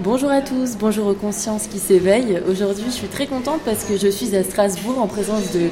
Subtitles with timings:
[0.00, 2.40] Bonjour à tous, bonjour aux consciences qui s'éveillent.
[2.48, 5.70] Aujourd'hui, je suis très contente parce que je suis à Strasbourg en présence de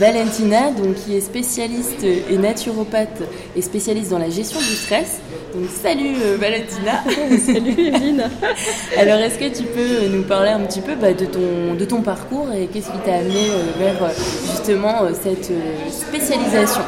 [0.00, 3.22] Valentina, donc qui est spécialiste et naturopathe
[3.54, 5.20] et spécialiste dans la gestion du stress.
[5.54, 7.04] Donc salut euh, Valentina.
[7.38, 8.24] salut Evelyne.
[8.98, 12.02] Alors est-ce que tu peux nous parler un petit peu bah, de, ton, de ton
[12.02, 14.10] parcours et qu'est-ce qui t'a amené euh, vers
[14.50, 15.52] justement euh, cette
[15.88, 16.82] spécialisation?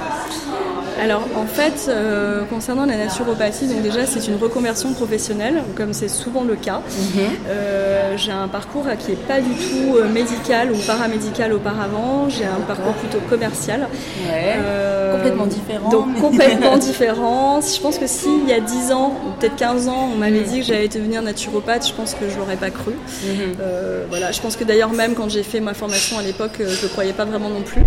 [1.00, 6.08] Alors en fait, euh, concernant la naturopathie, donc déjà c'est une reconversion professionnelle, comme c'est
[6.08, 6.82] souvent le cas.
[6.86, 7.20] Mhm.
[7.48, 12.44] Euh, j'ai un parcours qui n'est pas du tout euh, médical ou paramédical auparavant, j'ai
[12.44, 13.88] un parcours plutôt commercial.
[15.12, 15.88] complètement différent.
[15.90, 17.60] Donc complètement différent.
[17.60, 20.46] Je pense que s'il y a 10 ans, ou peut-être 15 ans, on m'avait mhm.
[20.46, 22.92] dit que j'allais devenir naturopathe, je pense que je l'aurais pas cru.
[22.92, 23.54] Mhm.
[24.10, 26.90] voilà, je pense que d'ailleurs même quand j'ai fait ma formation à l'époque, je ne
[26.90, 27.82] croyais pas vraiment non plus.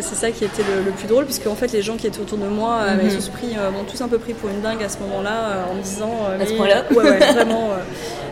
[0.00, 2.15] c'est ça qui était le, le plus drôle, puisque en fait les gens qui étaient
[2.20, 3.10] autour de moi mhm.
[3.14, 5.74] tous, pris, euh, tous un peu pris pour une dingue à ce moment-là euh, en
[5.74, 6.12] me disant.
[6.40, 7.70] à ce point-là ouais, vraiment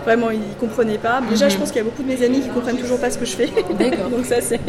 [0.05, 1.23] vraiment ils comprenaient pas.
[1.31, 1.61] Déjà, je mhm.
[1.61, 3.37] pense qu'il y a beaucoup de mes amis qui comprennent toujours pas ce que je
[3.37, 3.47] fais.
[4.11, 4.61] Donc ça, c'est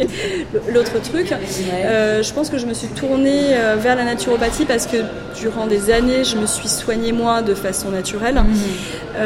[0.72, 1.28] l'autre truc.
[1.30, 4.96] je pense que je me suis tournée vers la naturopathie parce que
[5.38, 8.36] durant des années, je me suis soignée moi de façon naturelle.
[8.36, 9.24] Mhm.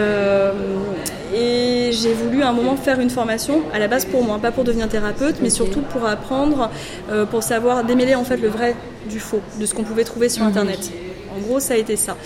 [1.34, 4.50] Et j'ai voulu à un moment faire une formation à la base pour moi, pas
[4.50, 6.70] pour devenir thérapeute, mais surtout pour apprendre,
[7.30, 8.74] pour savoir démêler en fait le vrai
[9.08, 10.50] du faux, de ce qu'on pouvait trouver sur mhm.
[10.50, 10.90] Internet.
[11.36, 12.16] En gros, ça a été ça.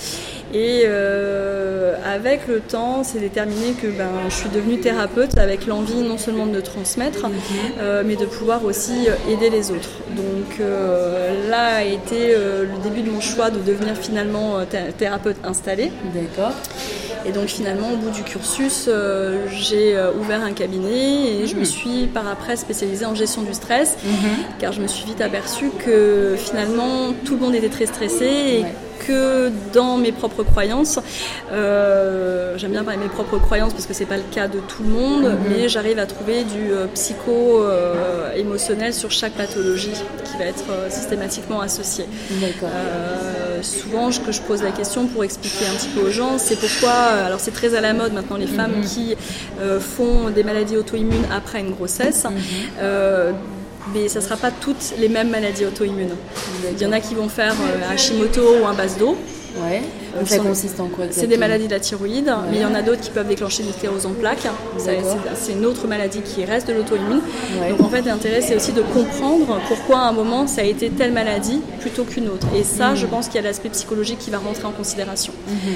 [0.54, 6.00] Et euh, avec le temps, c'est déterminé que ben, je suis devenue thérapeute avec l'envie
[6.00, 7.34] non seulement de transmettre, mhm.
[7.80, 9.90] euh, mais de pouvoir aussi aider les autres.
[10.16, 14.60] Donc euh, là a été le début de mon choix de devenir finalement
[14.96, 15.90] thérapeute installée.
[16.14, 16.52] D'accord.
[17.26, 21.56] Et donc finalement, au bout du cursus, euh, j'ai euh, ouvert un cabinet et je
[21.56, 21.64] me hmm.
[21.64, 24.44] suis par après spécialisée en gestion du stress, mhm.
[24.58, 28.64] car je me suis vite aperçue que finalement tout le monde était très stressé et
[29.06, 30.98] que dans mes propres croyances.
[31.52, 34.60] Euh, j'aime bien parler de mes propres croyances parce que c'est pas le cas de
[34.60, 35.38] tout le monde, mhm.
[35.48, 39.92] mais j'arrive à trouver du euh, psycho-émotionnel sur chaque pathologie
[40.24, 42.06] qui va être euh, systématiquement associée.
[43.64, 46.92] Souvent, que je pose la question pour expliquer un petit peu aux gens, c'est pourquoi,
[46.92, 48.84] alors c'est très à la mode maintenant, les femmes mhm.
[48.84, 49.16] qui
[49.80, 52.24] font des maladies auto-immunes après une grossesse.
[52.24, 53.34] Mhm
[53.92, 56.14] mais ça ne sera pas toutes les mêmes maladies auto-immunes.
[56.72, 59.16] Il y en a qui vont faire euh, un Hashimoto ou un base d'eau.
[59.56, 59.82] Ouais.
[60.16, 62.74] Donc ça consiste en quoi C'est des maladies de la thyroïde, mais il y en
[62.74, 64.46] a d'autres qui peuvent déclencher une sclérose en plaques.
[64.78, 67.20] C'est une autre maladie qui reste de l'auto-immune.
[67.70, 70.90] Donc en fait, l'intérêt, c'est aussi de comprendre pourquoi à un moment ça a été
[70.90, 72.46] telle maladie plutôt qu'une autre.
[72.56, 72.96] Et ça, mhm.
[72.96, 75.32] je pense qu'il y a l'aspect psychologique qui va rentrer en considération.
[75.48, 75.74] Mhm.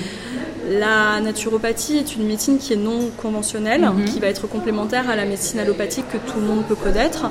[0.69, 4.05] La naturopathie est une médecine qui est non conventionnelle, mhm.
[4.05, 7.31] qui va être complémentaire à la médecine allopathique que tout le monde peut connaître.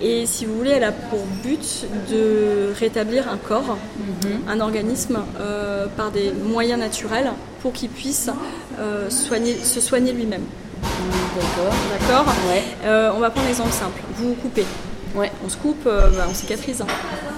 [0.00, 4.48] Et si vous voulez, elle a pour but de rétablir un corps, mhm.
[4.48, 7.30] un organisme, euh, par des moyens naturels
[7.62, 8.30] pour qu'il puisse
[8.78, 10.44] euh, se soigner lui-même.
[10.82, 11.74] D'accord.
[12.00, 12.34] D'accord?
[12.84, 14.00] Euh, On va prendre un exemple simple.
[14.16, 14.64] Vous, vous coupez.
[15.14, 15.30] Ouais.
[15.44, 16.84] On se coupe, bah, on cicatrise.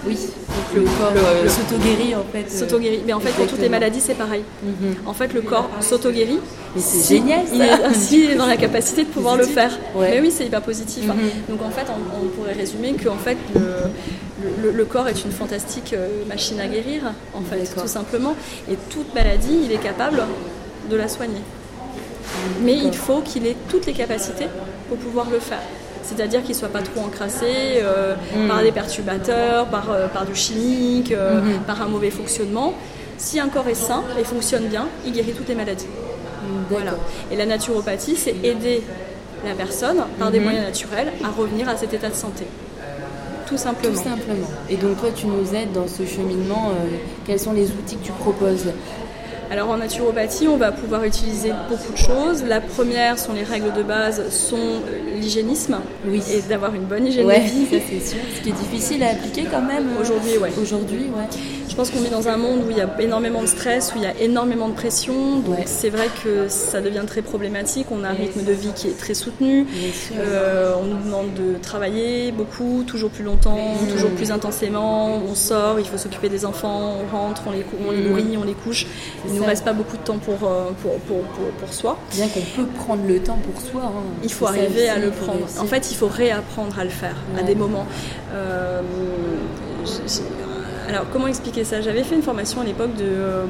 [0.07, 2.51] Oui, donc le, corps euh, s'auto-guérit en fait.
[2.51, 3.03] S'auto-guérit.
[3.07, 4.43] Mais en fait, pour toutes les maladies, c'est pareil.
[4.63, 4.95] Mhm.
[5.07, 6.39] En fait, le corps s'auto-guérit.
[6.75, 9.79] Mais c'est génial Il est ainsi dans la capacité de pouvoir le faire.
[9.99, 11.05] Mais oui, c'est hyper positif.
[11.11, 11.15] Hein.
[11.17, 11.57] Mhm.
[11.57, 15.93] Donc en fait, on, pourrait résumer que en fait, le, le, corps est une fantastique
[15.93, 17.03] euh, machine à guérir,
[17.35, 18.35] en fait, tout simplement.
[18.71, 20.23] Et toute maladie, il est capable
[20.91, 21.41] de la soigner.
[22.63, 24.47] Mais il faut qu'il ait toutes les capacités
[24.89, 25.61] pour pouvoir le faire
[26.11, 28.49] c'est-à-dire qu'il ne soit pas trop encrassé euh, mm.
[28.49, 31.61] par des perturbateurs, par, euh, par du chimique, euh, mm-hmm.
[31.67, 32.75] par un mauvais fonctionnement.
[33.17, 35.87] Si un corps est sain et fonctionne bien, il guérit toutes les maladies.
[36.71, 36.93] Voilà.
[37.31, 38.83] Et la naturopathie, c'est aider
[39.45, 40.43] la personne, par des mm-hmm.
[40.43, 42.45] moyens naturels, à revenir à cet état de santé.
[43.47, 43.95] Tout simplement.
[43.95, 44.47] Tout simplement.
[44.69, 46.73] Et donc toi, tu nous aides dans ce cheminement.
[47.27, 48.67] quels sont les outils que tu proposes?
[49.51, 52.45] Alors en naturopathie, on va pouvoir utiliser beaucoup de choses.
[52.45, 54.81] La première sont les règles de base, sont
[55.21, 56.23] l'hygiénisme oui.
[56.33, 57.67] et d'avoir une bonne hygiène de vie.
[57.71, 58.19] Ça c'est sûr.
[58.37, 60.51] Ce qui est difficile à appliquer quand même aujourd'hui, ouais.
[60.61, 61.29] Aujourd'hui, ouais.
[61.71, 63.99] Je pense qu'on vit dans un monde où il y a énormément de stress, où
[63.99, 65.39] il y a énormément de pression.
[65.39, 67.87] Donc c'est vrai que ça devient très problématique.
[67.93, 69.67] On a un rythme de vie qui est très soutenu.
[70.19, 75.23] Euh, on nous demande de travailler beaucoup, toujours plus longtemps, toujours plus intensément.
[75.31, 78.45] On sort, il faut s'occuper des enfants, on rentre, on les, on les nourrit, on
[78.45, 78.87] les couche.
[79.27, 81.23] Il ne nous reste pas beaucoup de temps pour, euh, pour, pour,
[81.61, 81.99] pour, soi.
[82.13, 83.83] Bien qu'on peut prendre le temps pour soi.
[83.85, 84.03] Hein.
[84.25, 85.47] Il faut arriver à le prendre.
[85.59, 87.87] En fait, il faut réapprendre à le faire à des moments.
[88.33, 88.81] Euh,
[90.89, 91.81] alors, comment expliquer ça?
[91.81, 93.45] J'avais fait une formation à l'époque de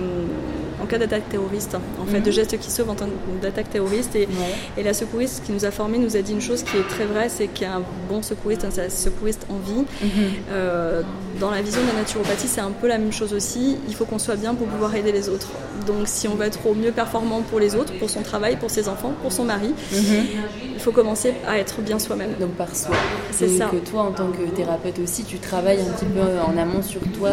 [0.83, 2.33] en cas d'attaque terroriste, en fait, de mhm.
[2.33, 3.09] gestes qui sauvent en temps
[3.43, 4.17] d'attaque terroriste.
[4.17, 4.29] Et,
[4.77, 7.05] et, la secouriste qui nous a formés nous a dit une chose qui est très
[7.05, 10.09] vraie, c'est qu'un bon secouriste, un secouriste en vie, mhm.
[10.51, 11.03] euh,
[11.39, 13.79] dans la vision de la naturopathie, c'est un peu la même chose aussi.
[13.89, 15.49] Il faut qu'on soit bien pour pouvoir aider les autres.
[15.87, 18.71] Donc si on veut être au mieux performant pour les autres, pour son travail, pour
[18.71, 20.27] ses enfants, pour son mari, mhm.
[20.75, 22.31] il faut commencer à être bien soi-même.
[22.41, 22.95] Donc par soi.
[23.33, 23.67] C'est ça.
[23.67, 27.01] Que toi, en tant que thérapeute aussi, tu travailles un petit peu en amont sur
[27.19, 27.31] toi.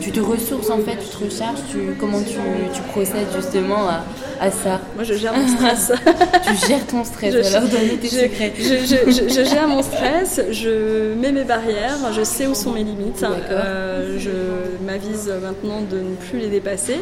[0.00, 1.60] tu te ressources en fait, tu te recharges.
[1.70, 2.38] Tu, comment tu,
[2.74, 4.04] tu procèdes justement à,
[4.40, 5.92] à, ça Moi, je gère mon stress.
[6.46, 7.34] tu gères ton stress.
[7.34, 8.52] Je, alors donne tes secrets.
[8.58, 10.40] Je, je, gère mon stress.
[10.50, 12.12] Je mets mes barrières.
[12.12, 13.24] Je sais où sont mes limites.
[13.24, 17.00] Euh, je m'avise maintenant de ne plus les dépasser.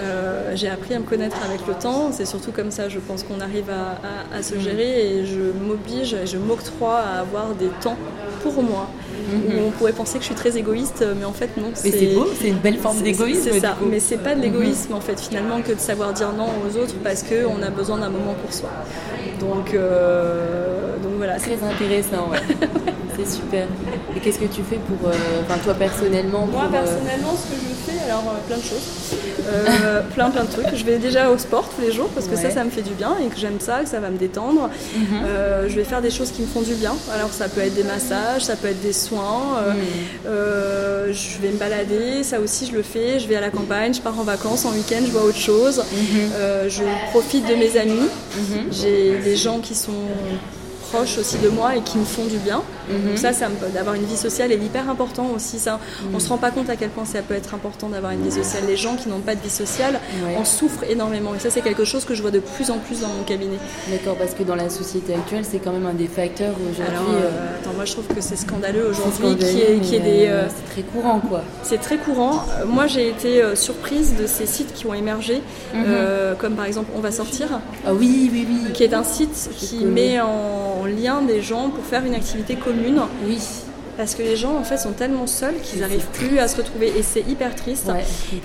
[0.00, 2.10] Euh, j'ai appris à me connaître avec le temps.
[2.12, 6.38] C'est surtout comme ça, je pense qu'on arrive à, se gérer et je m'oblige, je
[6.38, 7.96] m'octroie à avoir des temps
[8.42, 8.88] pour moi.
[9.28, 9.62] Mhm.
[9.66, 11.70] on pourrait penser que je suis très égoïste, mais en fait non.
[11.84, 13.50] Mais c'est beau, c'est une belle forme d'égoïsme.
[13.52, 16.48] C'est ça, mais c'est pas de l'égoïsme en fait finalement que de savoir dire non
[16.66, 18.70] aux autres parce qu'on a besoin d'un moment pour soi.
[19.40, 21.36] Donc, euh, donc voilà.
[21.36, 22.38] Très intéressant, ouais.
[23.16, 23.66] c'est super.
[24.16, 25.14] Et qu'est-ce que tu fais pour, euh,
[25.44, 29.16] enfin toi personnellement Moi euh, personnellement, ce que je fais, alors plein de choses,
[30.14, 30.74] plein plein de trucs.
[30.74, 32.94] Je vais déjà au sport tous les jours parce que ça, ça me fait du
[32.94, 34.70] bien et que j'aime ça, que ça va me détendre.
[34.96, 35.68] Mhm.
[35.68, 36.94] je vais faire des choses qui me font du bien.
[37.14, 39.17] Alors ça peut être des massages, ça peut être des soins.
[39.18, 41.12] Mhm.
[41.12, 43.18] je vais me balader, ça aussi je le fais.
[43.18, 45.78] Je vais à la campagne, je pars en vacances, en week-end, je vois autre chose.
[45.92, 46.68] Mhm.
[46.68, 48.08] je profite de mes amis.
[48.70, 49.92] J'ai des gens qui sont
[50.90, 52.62] proches aussi de moi et qui me font du bien.
[52.88, 53.08] Mhm.
[53.08, 55.58] Donc ça, ça d'avoir une vie sociale est hyper important aussi.
[55.58, 56.14] Ça, mhm.
[56.14, 58.32] on se rend pas compte à quel point ça peut être important d'avoir une vie
[58.32, 58.64] sociale.
[58.66, 60.00] Les gens qui n'ont pas de vie sociale
[60.36, 61.34] en souffrent énormément.
[61.34, 63.58] Et ça, c'est quelque chose que je vois de plus en plus dans mon cabinet.
[63.90, 67.14] D'accord, parce que dans la société actuelle, c'est quand même un des facteurs aujourd'hui.
[67.14, 69.36] Euh, euh, attends, moi, je trouve que c'est scandaleux aujourd'hui,
[69.80, 70.26] qui est, des.
[70.26, 71.42] Euh, c'est très courant, quoi.
[71.62, 72.44] C'est très courant.
[72.66, 75.42] Moi, j'ai été surprise de ces sites qui ont émergé,
[75.74, 75.84] mhm.
[76.38, 77.60] comme par exemple On va sortir.
[77.86, 78.72] Ah oui, oui, oui.
[78.72, 82.77] Qui est un site qui met en lien des gens pour faire une activité commune.
[83.26, 83.38] Oui.
[83.98, 86.92] Parce que les gens en fait sont tellement seuls qu'ils n'arrivent plus à se retrouver
[86.96, 87.90] et c'est hyper triste.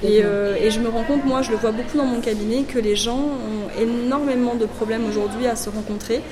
[0.03, 2.79] Euh, et, je me rends compte, moi je le vois beaucoup dans mon cabinet, que
[2.79, 6.23] les gens ont énormément de problèmes aujourd'hui à se rencontrer,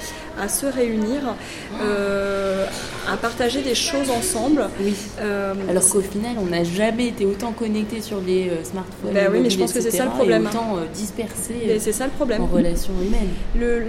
[0.42, 1.36] à se réunir,
[1.83, 2.65] euh,
[3.09, 4.69] à partager des choses ensemble.
[4.81, 4.94] Oui.
[5.19, 9.13] Euh, Alors qu'au final, on n'a jamais été autant connectés sur les smartphones.
[9.13, 10.45] Ben oui, mais je pense que c'est ça le problème.
[10.48, 11.77] autant dispersés.
[11.80, 12.42] c'est ça le problème.
[12.42, 13.30] En relation humaine.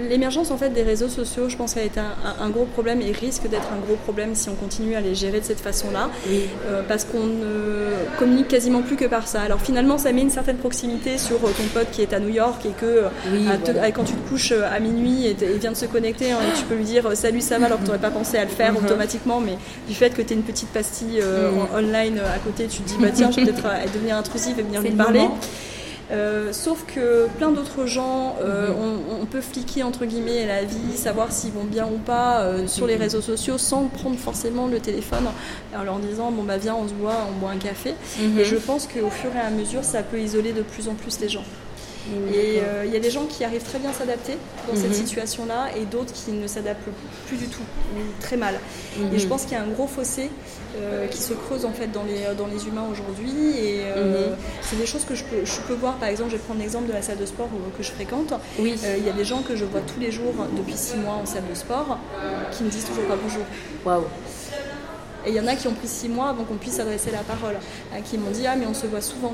[0.09, 3.11] L'émergence en fait des réseaux sociaux, je pense, a été un, un gros problème et
[3.11, 6.81] risque d'être un gros problème si on continue à les gérer de cette façon-là, euh,
[6.87, 9.41] parce qu'on ne communique quasiment plus que par ça.
[9.41, 12.29] Alors finalement, ça met une certaine proximité sur euh, ton pote qui est à New
[12.29, 15.85] York et que euh, quand tu te couches à minuit et, il vient de se
[15.85, 18.37] connecter, hein, tu peux lui dire salut ça va alors que tu n'aurais pas pensé
[18.37, 19.02] à le faire automatiquement,
[19.41, 19.57] mais
[19.87, 21.75] du fait que tu es une petite pastille mhm.
[21.75, 24.81] online à côté, tu te dis bah tiens, je vais peut-être devenir intrusive et venir
[24.81, 25.27] lui parler.
[26.11, 29.21] Euh, sauf que plein d'autres gens, euh, mhm.
[29.21, 32.85] on, peut fliquer entre guillemets la vie, savoir s'ils vont bien ou pas euh, sur
[32.87, 35.25] les réseaux sociaux sans prendre forcément le téléphone
[35.75, 37.95] en leur disant bon bah viens on se voit, on boit un café.
[38.37, 41.19] Et je pense qu'au fur et à mesure ça peut isoler de plus en plus
[41.19, 41.45] les gens.
[42.33, 44.33] Et euh, il y a des gens qui arrivent très bien à s'adapter
[44.67, 44.93] dans cette mhm.
[44.93, 46.89] situation-là et d'autres qui ne s'adaptent
[47.27, 47.63] plus du tout,
[47.95, 48.59] ou très mal.
[49.13, 49.29] Et je mhm.
[49.29, 50.29] pense qu'il y a un gros fossé
[50.77, 53.31] euh, qui se creuse en fait dans les, dans les humains aujourd'hui.
[53.57, 56.43] Et euh, c'est des choses que je peux, je peux voir, par exemple, je vais
[56.43, 58.33] prendre l'exemple de la salle de sport que je fréquente.
[58.59, 58.75] Oui.
[58.97, 61.25] Il y a des gens que je vois tous les jours depuis six mois en
[61.25, 61.99] salle de sport
[62.51, 63.43] qui me disent toujours pas bonjour.
[63.85, 64.03] Waouh!
[65.25, 67.19] Et il y en a qui ont pris six mois avant qu'on puisse adresser la
[67.19, 67.55] parole,
[68.03, 69.33] qui m'ont dit Ah, mais on se voit souvent.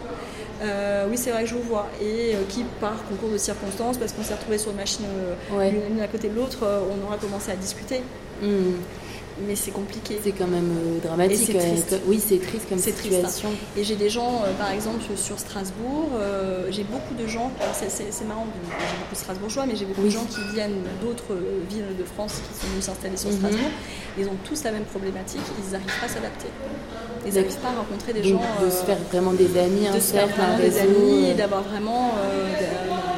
[0.61, 1.87] Euh, oui, c'est vrai que je vous vois.
[2.01, 5.05] Et euh, qui, par concours de circonstances, parce qu'on s'est retrouvé sur une machine
[5.51, 8.01] euh, l'une à côté de l'autre, on aura commencé à discuter.
[8.41, 8.73] Hmm
[9.47, 10.19] mais c'est compliqué.
[10.23, 11.55] C'est quand même euh, dramatique.
[12.07, 13.49] oui, c'est triste comme situation.
[13.49, 17.51] Triste, Et j'ai des gens, euh, par exemple, sur Strasbourg, euh, j'ai beaucoup de gens,
[17.73, 21.35] c'est marrant, j'ai beaucoup de Strasbourgeois, mais j'ai beaucoup de gens qui viennent d'autres
[21.69, 23.37] villes de France qui sont venus s'installer sur mhm.
[23.37, 23.71] Strasbourg.
[24.17, 26.47] Ils ont tous la même problématique, ils n'arrivent pas à s'adapter.
[27.25, 28.41] Ils n'arrivent pas à rencontrer des gens.
[28.63, 32.11] De se faire vraiment des amis, de se faire vraiment des amis, et d'avoir vraiment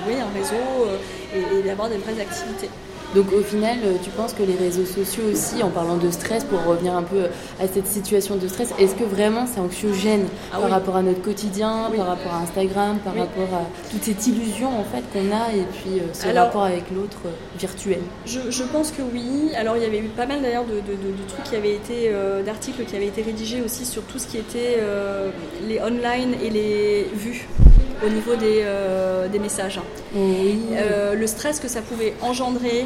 [0.07, 0.87] oui, un réseau
[1.35, 2.69] et, et d'avoir des vraies activités.
[3.15, 6.45] Donc au final, euh, tu penses que les réseaux sociaux aussi, en parlant de stress,
[6.45, 7.25] pour revenir un peu
[7.59, 11.21] à cette situation de stress, est-ce que vraiment c'est anxiogène ah par rapport à notre
[11.21, 15.53] quotidien, par rapport à Instagram, par rapport à toute cette illusion en fait qu'on a
[15.53, 17.99] et puis euh, ce rapport avec l'autre euh, virtuel?
[18.25, 19.51] Je, pense que oui.
[19.57, 20.79] Alors il y avait eu pas mal d'ailleurs de,
[21.27, 22.11] trucs qui avaient été,
[22.45, 24.77] d'articles qui avaient été rédigés aussi sur tout ce qui était
[25.67, 27.47] les online et les vues
[28.05, 28.65] au niveau des,
[29.31, 29.79] des messages.
[30.15, 32.85] le stress que ça pouvait engendrer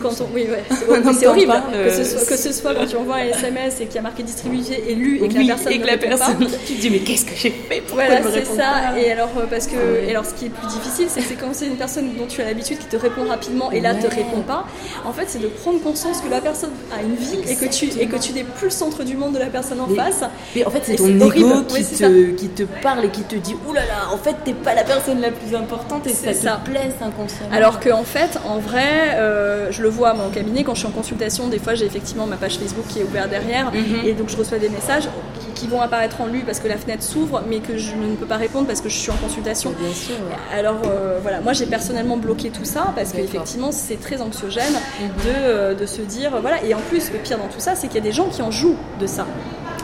[0.00, 0.64] quand on, oui, ouais,
[1.18, 3.96] c'est horrible que, ce soit, que ce soit quand tu envoies un SMS et qu'il
[3.96, 6.74] y a marqué distribué et lu et que la personne et que la personne tu
[6.74, 7.82] te dis mais qu'est-ce que j'ai fait?
[7.92, 8.98] Voilà c'est ça.
[8.98, 11.40] et alors euh, parce que ah et alors ce qui est plus difficile c'est que
[11.40, 14.06] quand c'est une personne dont tu as l'habitude qui te répond rapidement et là te
[14.06, 14.64] répond pas
[15.04, 17.86] en fait c'est de prendre conscience que la personne a une vie et que tu
[18.00, 20.24] et que tu n'es plus le centre du monde de la personne en face.
[20.54, 23.56] mais en fait c'est ton ego qui, te, qui te parle et qui te dit
[23.68, 26.94] oulala en fait t'es pas la personne la plus importante et ça, ça te blesse
[27.00, 30.80] inconsciemment alors qu'en fait en vrai euh, je le vois à mon cabinet quand je
[30.80, 31.48] suis en consultation.
[31.48, 34.04] Des fois, j'ai effectivement ma page Facebook qui est ouverte derrière, mhm.
[34.04, 35.08] et donc je reçois des messages
[35.54, 38.26] qui, vont apparaître en lu parce que la fenêtre s'ouvre, mais que je ne peux
[38.26, 39.74] pas répondre parce que je suis en consultation.
[39.78, 40.14] Bien sûr,
[40.54, 45.08] Alors euh, voilà, moi j'ai personnellement bloqué tout ça parce qu'effectivement c'est très anxiogène mhm.
[45.08, 46.64] de, euh, de, se dire voilà.
[46.64, 48.40] Et en plus, le pire dans tout ça, c'est qu'il y a des gens qui
[48.40, 49.26] en jouent de ça.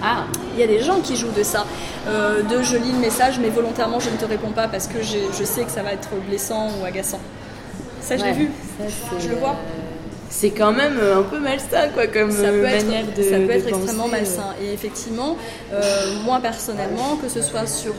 [0.04, 1.64] Ah, il y a des gens qui jouent de ça.
[2.06, 4.99] Euh, de je lis le message, mais volontairement je ne te réponds pas parce que
[5.02, 7.20] je sais que ça va être blessant ou agaçant.
[8.04, 8.50] Ça, je l'ai vu.
[9.18, 9.56] je le vois
[10.34, 13.22] c'est quand même euh, un peu malsain quoi comme ça peut euh, manière être, de
[13.22, 14.52] ça peut être extrêmement malsain.
[14.60, 15.36] Et effectivement
[15.72, 15.80] euh,
[16.24, 17.94] moi personnellement que ce soit sur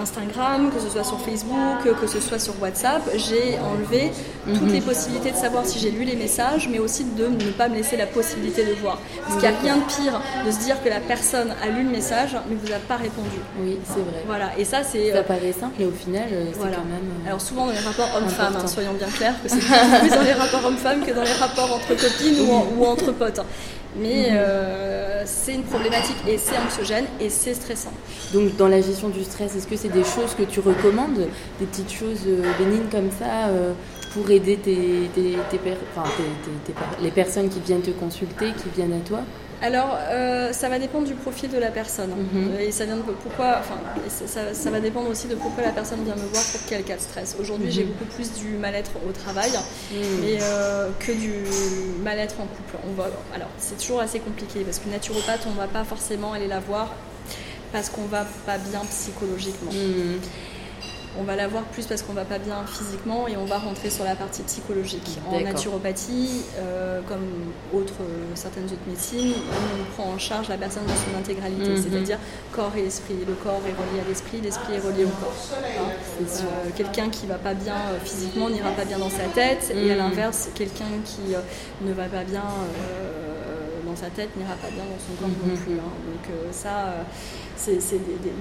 [0.00, 4.10] Instagram que ce soit sur Facebook que ce soit sur WhatsApp j'ai enlevé
[4.46, 4.72] toutes mhm.
[4.72, 7.74] les possibilités de savoir si j'ai lu les messages mais aussi de ne pas me
[7.74, 8.98] laisser la possibilité de voir.
[9.22, 11.82] Parce qu'il n'y a rien de pire de se dire que la personne a lu
[11.82, 13.40] le message mais vous a pas répondu.
[13.60, 14.22] Oui c'est vrai.
[14.26, 14.52] Voilà.
[14.56, 17.72] Et ça c'est ça paraît simple et au final c'est quand même alors souvent dans
[17.72, 21.12] les rapports hommes-femmes hein, soyons bien clairs que c'est plus dans les rapports hommes-femmes que
[21.12, 22.40] dans les rapports entre copines
[22.78, 23.40] ou, entre potes.
[23.96, 27.92] Mais euh, c'est une problématique et c'est anxiogène et c'est stressant.
[28.32, 31.26] Donc dans la gestion du stress, est-ce que c'est des choses que tu recommandes
[31.58, 33.72] Des petites choses euh, bénignes comme ça euh,
[34.12, 35.08] pour aider tes,
[37.02, 39.20] les personnes qui viennent te consulter, qui viennent à toi?
[39.60, 42.10] Alors, euh, ça va dépendre du profil de la personne.
[42.10, 42.60] Mhm.
[42.60, 43.76] Et ça, vient de pourquoi, enfin,
[44.08, 47.00] ça, va dépendre aussi de pourquoi la personne vient me voir pour quel cas de
[47.00, 47.36] stress.
[47.40, 47.90] Aujourd'hui, j'ai mhm.
[47.90, 49.50] beaucoup plus du mal-être au travail
[49.92, 49.98] mhm.
[50.40, 51.32] euh, que du
[52.02, 52.76] mal-être en couple.
[52.88, 56.32] On va, alors, c'est toujours assez compliqué parce que naturopathe, on ne va pas forcément
[56.32, 56.94] aller la voir
[57.72, 59.70] parce qu'on va pas bien psychologiquement
[61.18, 63.90] on va la voir plus parce qu'on va pas bien physiquement et on va rentrer
[63.90, 65.18] sur la partie psychologique.
[65.30, 67.26] En naturopathie, euh, comme
[67.72, 71.82] autres, euh, certaines autres médecines, on prend en charge la personne dans son intégralité, mhm.
[71.82, 72.18] c'est-à-dire
[72.52, 73.16] corps et esprit.
[73.26, 75.34] Le corps est relié à l'esprit, l'esprit est relié au corps.
[75.52, 75.90] Hein.
[76.22, 79.94] Euh, quelqu'un qui va pas bien physiquement n'ira pas bien dans sa tête, et à
[79.94, 79.98] mhm.
[79.98, 81.34] l'inverse, quelqu'un qui
[81.84, 82.44] ne va pas bien
[83.84, 85.58] dans sa tête n'ira pas bien dans son corps non mhm.
[85.58, 85.74] plus.
[85.74, 85.92] Hein.
[86.06, 86.94] Donc ça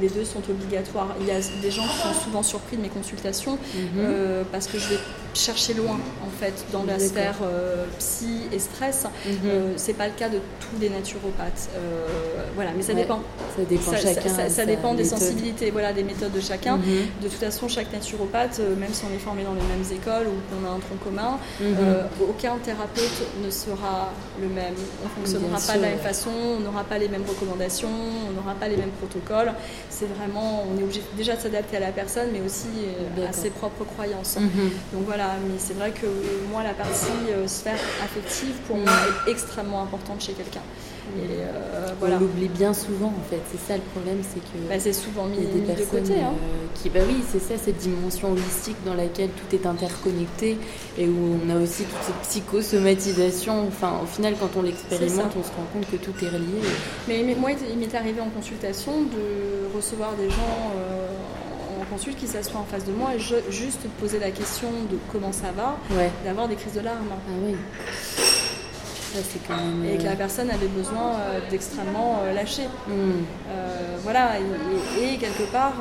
[0.01, 1.15] les deux sont obligatoires.
[1.19, 3.81] Il y a des gens qui sont souvent surpris de mes consultations mhm.
[3.97, 4.99] euh, parce que je vais
[5.33, 9.05] chercher loin en fait dans la sphère euh, psy et stress.
[9.25, 9.33] Mhm.
[9.45, 11.69] Euh, c'est pas le cas de tous les naturopathes.
[12.55, 13.21] voilà, mais ça dépend.
[13.55, 14.49] Ça dépend chacun.
[14.49, 16.77] Ça, dépend des sensibilités, voilà, des méthodes de chacun.
[16.77, 16.83] Mhm.
[17.21, 20.37] De toute façon, chaque naturopathe, même si on est formé dans les mêmes écoles ou
[20.49, 21.37] qu'on a un tronc commun,
[22.21, 24.75] aucun thérapeute ne sera le même.
[25.03, 27.89] On fonctionnera pas de la même façon, on n'aura pas les mêmes recommandations,
[28.29, 29.53] on n'aura pas les mêmes protocole.
[29.89, 32.67] C'est vraiment, on est obligé déjà de s'adapter à la personne, mais aussi
[33.17, 34.37] euh, à ses propres croyances.
[34.37, 34.71] Mhm.
[34.93, 36.07] Donc voilà, mais c'est vrai que
[36.51, 38.91] moi, la partie euh, sphère affective, pour moi,
[39.27, 40.61] est extrêmement importante chez quelqu'un.
[41.17, 42.17] Et euh, voilà.
[42.17, 45.25] On l'oublie bien souvent en fait, c'est ça le problème, c'est que bah, c'est souvent
[45.25, 46.21] mis, des personnes de côté.
[46.21, 46.33] Hein.
[46.75, 50.57] qui, bah oui, c'est ça, cette dimension holistique dans laquelle tout est interconnecté
[50.97, 53.67] et où on a aussi toute cette psychosomatisation.
[53.67, 56.61] Enfin, au final, quand on l'expérimente, on se rend compte que tout est relié.
[57.07, 61.07] Mais, moi, il m'est arrivé en consultation de recevoir des gens euh,
[61.81, 65.31] en consulte qui s'assoient en face de moi et juste poser la question de comment
[65.31, 65.77] ça va,
[66.23, 67.07] d'avoir des crises de larmes.
[67.11, 67.55] Ah oui.
[69.85, 72.67] Et que la euh, personne avait besoin euh, d'extrêmement lâcher.
[72.87, 73.23] Hmm.
[74.03, 75.73] voilà, et, quelque part,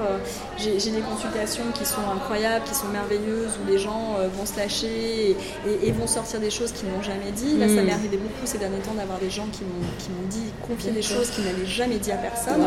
[0.58, 5.36] j'ai des consultations qui sont incroyables, qui sont merveilleuses, où les gens vont se lâcher
[5.82, 7.56] et, vont sortir des choses qu'ils n'ont jamais dit.
[7.56, 7.84] Là, ça hmm.
[7.84, 11.30] m'est arrivé beaucoup ces derniers temps d'avoir des gens qui m'ont dit, confié des choses
[11.30, 12.66] qu'ils n'avaient jamais dit à personne.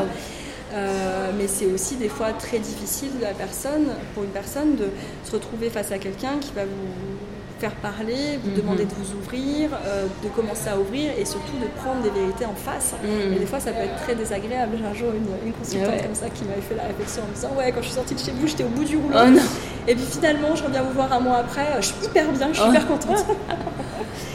[0.73, 4.89] Euh, mais c'est aussi des fois très difficile de la personne, pour une personne de
[5.23, 7.18] se retrouver face à quelqu'un qui va vous
[7.59, 8.57] faire parler, vous mhm.
[8.57, 12.45] demander de vous ouvrir, euh, de commencer à ouvrir et surtout de prendre des vérités
[12.45, 12.93] en face.
[13.03, 13.33] Mhm.
[13.33, 14.77] Et des fois, ça peut être très désagréable.
[14.79, 17.33] J'ai un jour une, une consultante comme ça qui m'avait fait la réflexion en me
[17.33, 19.17] disant Ouais, quand je suis sortie de chez vous, j'étais au bout du rouleau.
[19.17, 19.39] Oh
[19.87, 22.59] Et puis finalement, je reviens vous voir un mois après, je suis hyper bien, je
[22.59, 23.25] suis hyper contente.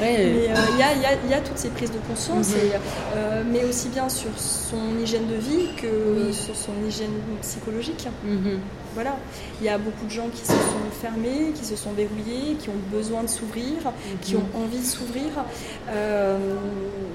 [0.01, 3.53] Mais il y, a, toutes ces prises de conscience, mhm.
[3.53, 7.13] mais aussi bien sur son hygiène de vie que sur son hygiène
[7.43, 8.09] psychologique.
[8.25, 8.59] Mhm.
[8.95, 9.17] Voilà,
[9.61, 12.69] il y a beaucoup de gens qui se sont fermés, qui se sont verrouillés, qui
[12.69, 15.31] ont besoin de s'ouvrir, qui ont envie de s'ouvrir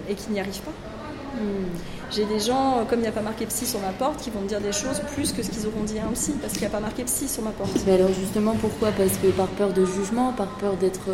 [0.10, 0.74] et qui n'y arrivent pas.
[2.12, 4.42] J'ai des gens, comme il n'y a pas marqué psy sur ma porte, qui vont
[4.42, 6.64] me dire des choses plus que ce qu'ils auront dit à un psy, parce qu'il
[6.64, 7.72] n'y a pas marqué psy sur ma porte.
[7.86, 8.90] Mais alors justement, pourquoi?
[8.98, 11.08] Parce que par peur de jugement, par peur d'être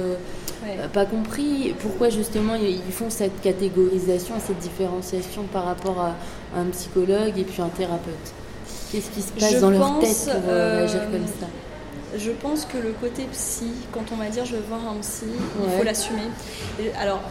[0.67, 6.15] euh, pas compris, pourquoi justement ils font cette catégorisation, cette différenciation par rapport à
[6.60, 8.34] un psychologue et puis un thérapeute.
[8.91, 11.48] Qu'est-ce qui se passe dans leur tête pour euh, agir comme ça?
[12.17, 15.25] je pense que le côté psy, quand on va dire je veux voir un psy,
[15.63, 16.29] il faut l'assumer.
[17.00, 17.22] Alors,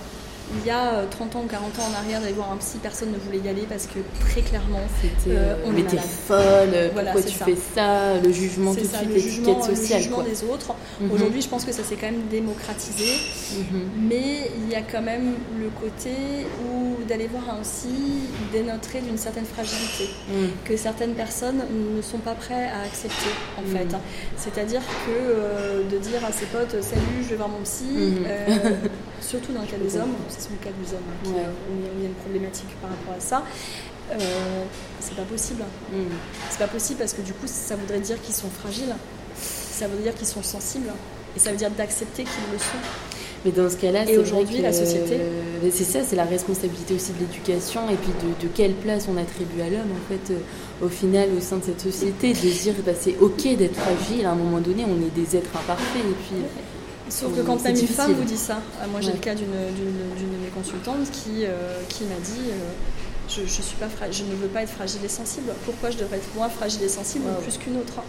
[0.52, 2.78] il y a 30 euh, ans ou 40 ans en arrière d'aller voir un psy,
[2.82, 7.22] personne ne voulait y aller parce que très clairement, c'était euh, on était folle, pourquoi
[7.22, 9.98] tu fais ça, le jugement tout de suite, l'étiquette sociale.
[9.98, 10.74] Le jugement des autres.
[11.00, 11.12] Mhm.
[11.12, 13.14] Aujourd'hui, je pense que ça s'est quand même démocratisé,
[13.56, 14.08] mhm.
[14.08, 16.10] mais il y a quand même le côté
[16.66, 20.50] où d'aller voir un psy dénoterait d'une certaine fragilité, mhm.
[20.64, 21.62] que certaines personnes
[21.96, 23.96] ne sont pas prêtes à accepter en fait.
[24.36, 27.84] C'est-à-dire que euh, de dire à ses potes, salut, je vais voir mon psy,
[29.20, 32.06] surtout dans le cas des hommes, c'est le cas des hommes, hein, où il y
[32.06, 33.44] a une problématique par rapport à ça.
[34.12, 34.18] Euh,
[35.00, 35.62] c'est pas possible.
[35.92, 35.96] Mm.
[36.50, 38.94] C'est pas possible parce que du coup, ça voudrait dire qu'ils sont fragiles,
[39.36, 40.92] ça veut dire qu'ils sont sensibles,
[41.36, 42.78] et ça veut dire d'accepter qu'ils le sont.
[43.44, 45.20] Mais dans ce cas-là, c'est aujourd'hui la société.
[45.70, 49.60] c'est ça, c'est la responsabilité aussi de l'éducation et puis de, quelle place on attribue
[49.60, 52.92] à l'homme en fait, euh, au final, au sein de cette société, de dire bah,
[52.98, 54.24] c'est ok d'être fragile.
[54.24, 56.38] À un moment donné, on est des êtres imparfaits et puis
[57.08, 59.46] Sauf que quand même une femme vous dit ça, euh, moi j'ai le cas d'une
[59.46, 62.70] de mes consultantes qui, euh, qui m'a dit euh,
[63.28, 65.52] je, je, suis pas je ne veux pas être fragile et sensible.
[65.66, 68.02] Pourquoi je devrais être moins fragile et sensible plus qu'une autre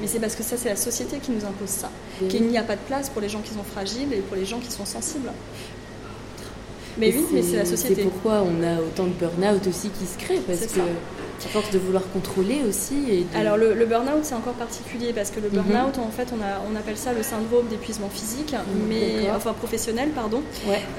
[0.00, 1.90] Mais c'est parce que ça, c'est la société qui nous impose ça.
[2.28, 4.44] Qu'il n'y a pas de place pour les gens qui sont fragiles et pour les
[4.44, 5.30] gens qui sont sensibles.
[6.98, 7.96] Mais oui, mais c'est la société.
[7.96, 10.80] C'est pourquoi on a autant de burn-out aussi qui se créent, parce que
[11.46, 12.94] à force de vouloir contrôler aussi.
[13.10, 15.62] Et Alors le, burn-out c'est encore particulier parce que le mhm.
[15.62, 19.52] burn-out en fait on, a, on appelle ça le syndrome d'épuisement physique, mhm, mais enfin
[19.52, 20.42] professionnel pardon,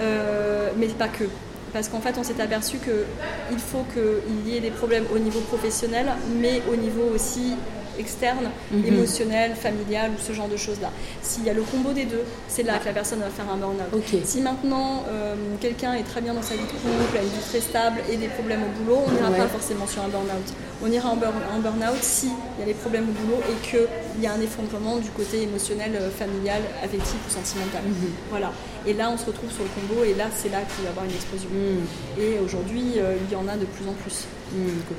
[0.02, 1.26] euh, mais pas que.
[1.74, 5.40] Parce qu'en fait, on s'est aperçu qu'il faut qu'il y ait des problèmes au niveau
[5.40, 6.08] professionnel,
[6.42, 7.56] mais au niveau aussi
[8.02, 8.86] externe, mhm.
[8.86, 10.92] émotionnel, familial ou ce genre de choses-là.
[11.22, 13.58] S'il y a le combo des deux, c'est là que la personne va faire un
[13.58, 14.04] burn-out.
[14.26, 17.48] Si maintenant euh, quelqu'un est très bien dans sa vie de couple, a une vie
[17.50, 20.50] très stable et des problèmes au boulot, on n'ira pas forcément sur un burn-out.
[20.84, 24.34] On ira en, burn-out s'il y a des problèmes au boulot et qu'il y a
[24.34, 27.84] un effondrement du côté émotionnel, euh, familial, affectif ou sentimental.
[27.86, 28.10] Mhm.
[28.32, 28.52] Voilà.
[28.88, 30.92] Et là, on se retrouve sur le combo et là, c'est là qu'il va y
[30.92, 31.50] avoir une explosion.
[31.54, 31.86] Mhm.
[32.18, 34.26] Et aujourd'hui, euh, il y en a de plus en plus.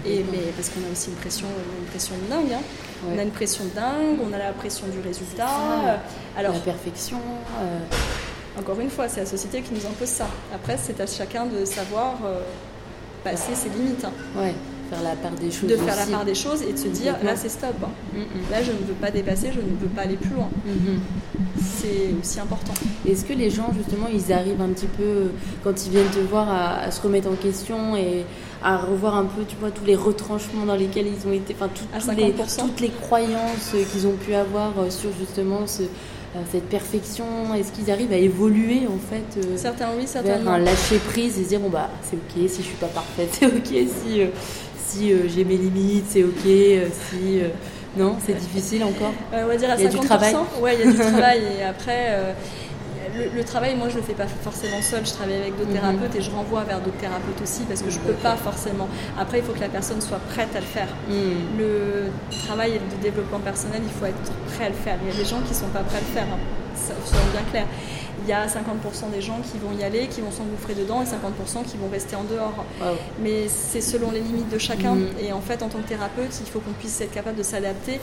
[0.07, 1.49] et, mais parce qu'on a aussi une pression,
[1.81, 2.53] une pression dingue.
[2.55, 2.63] Hein.
[3.09, 5.49] On a une pression dingue, on a la pression du résultat.
[6.37, 7.19] Alors, la perfection.
[7.61, 7.79] Euh.
[8.59, 10.29] Encore une fois, c'est la société qui nous impose ça.
[10.55, 12.43] Après, c'est à chacun de savoir euh,
[13.25, 14.05] passer ses limites.
[14.05, 14.13] Hein.
[14.37, 14.55] Ouais,
[14.91, 15.71] faire la part des choses.
[15.71, 17.75] De faire la part des choses et de se dire là, c'est stop.
[17.83, 18.19] Hein.
[18.51, 20.51] Là, je ne veux pas dépasser, je ne veux pas aller plus loin.
[21.59, 22.75] C'est aussi important.
[23.09, 25.31] Est-ce que les gens, justement, ils arrivent un petit peu,
[25.65, 28.27] quand ils viennent te voir, à se remettre en question et
[28.65, 31.69] à revoir un peu, tu vois, tous les retranchements dans lesquels ils ont été, enfin,
[31.69, 36.69] toutes, les, toutes les croyances qu'ils ont pu avoir euh, sur justement ce, euh, cette
[36.69, 40.99] perfection Est-ce qu'ils arrivent à évoluer en fait euh, Certains oui, certains vers un lâcher
[40.99, 43.67] prise et se dire bon bah c'est ok si je suis pas parfaite, c'est ok
[43.67, 44.21] si
[44.77, 47.41] si j'ai mes limites, c'est ok si
[47.97, 49.13] non c'est difficile encore.
[49.33, 50.37] on va dire à il y a du travail.
[50.61, 52.35] Ouais, il y a du travail et après
[53.15, 55.05] le, travail, moi, je le fais pas forcément seul.
[55.05, 55.81] Je travaille avec d'autres mhm.
[55.81, 58.89] thérapeutes et je renvoie vers d'autres thérapeutes aussi parce que je peux pas forcément.
[59.19, 60.89] Après, il faut que la personne soit prête à le faire.
[61.09, 61.59] Mhm.
[61.59, 62.11] Le
[62.47, 64.99] travail de développement personnel, il faut être prêt à le faire.
[65.03, 66.27] Il y a des gens qui sont pas prêts à le faire.
[66.33, 66.39] Hein.
[66.75, 67.67] Ça, soyons bien clair.
[68.25, 71.05] Il y a 50% des gens qui vont y aller, qui vont s'engouffrer dedans, et
[71.05, 72.65] 50% qui vont rester en dehors.
[73.21, 74.95] Mais c'est selon les limites de chacun.
[74.95, 75.09] Mhm.
[75.21, 78.01] Et en fait, en tant que thérapeute, il faut qu'on puisse être capable de s'adapter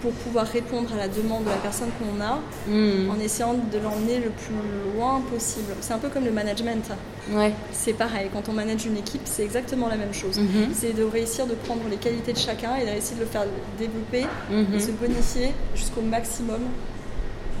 [0.00, 3.10] pour pouvoir répondre à la demande de la personne qu'on a hmm.
[3.10, 4.54] en essayant de l'emmener le plus
[4.94, 5.72] loin possible.
[5.80, 6.84] C'est un peu comme le management.
[7.32, 7.52] Ouais.
[7.72, 10.38] C'est pareil, quand on manage une équipe, c'est exactement la même chose.
[10.38, 10.70] Mhm.
[10.72, 13.44] C'est de réussir de prendre les qualités de chacun et d'essayer de le faire
[13.78, 14.74] développer mhm.
[14.74, 16.60] et se bonifier jusqu'au maximum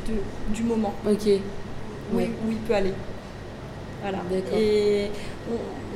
[0.08, 0.14] de,
[0.54, 1.28] du moment Ok.
[2.12, 2.94] Où, où, il peut aller.
[4.00, 4.18] Voilà.
[4.56, 5.10] Et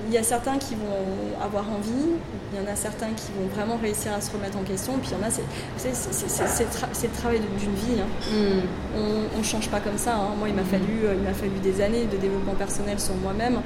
[0.08, 2.16] il y a certains qui vont avoir envie,
[2.52, 5.10] il y en a certains qui vont vraiment réussir à se remettre en question, puis
[5.12, 8.00] il y en a, c'est le travail d'une vie.
[8.00, 8.06] Hein.
[8.30, 9.28] Hmm.
[9.34, 10.14] On, ne change pas comme ça.
[10.14, 10.34] Hein.
[10.38, 13.60] Moi, il m'a fallu, il m'a fallu des années de développement personnel sur moi-même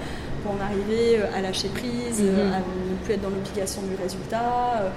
[0.46, 2.52] pour en arriver à lâcher prise, mhm.
[2.52, 4.92] à ne plus être dans l'obligation du résultat,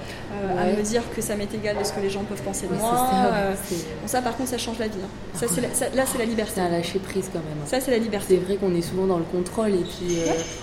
[0.57, 2.75] à me dire que ça m'est égal de ce que les gens peuvent penser de
[2.75, 2.91] moi.
[2.91, 4.99] Ça, bon, ça, par contre, ça change la vie.
[5.03, 5.47] Hein.
[5.73, 6.53] Ça, là, c'est la liberté.
[6.55, 7.57] C'est à lâcher prise quand même.
[7.62, 7.67] Hein.
[7.67, 8.39] Ça, c'est la liberté.
[8.39, 10.17] C'est vrai qu'on est souvent dans le contrôle et puis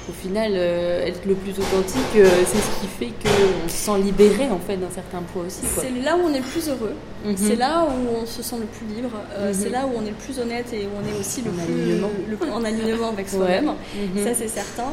[0.09, 4.59] au final, être le plus authentique, c'est ce qui fait qu'on se sent libéré en
[4.59, 5.63] fait d'un certain poids aussi.
[5.81, 6.95] C'est là où on est le plus heureux.
[7.27, 7.37] Mhm.
[7.37, 9.11] C'est là où on se sent le plus libre.
[9.37, 9.73] Euh, c'est mhm.
[9.73, 12.65] là où on est le plus honnête et où on est aussi le plus en
[12.65, 13.67] alignement avec soi-même.
[13.67, 14.25] Mhm.
[14.25, 14.93] Ça, c'est certain.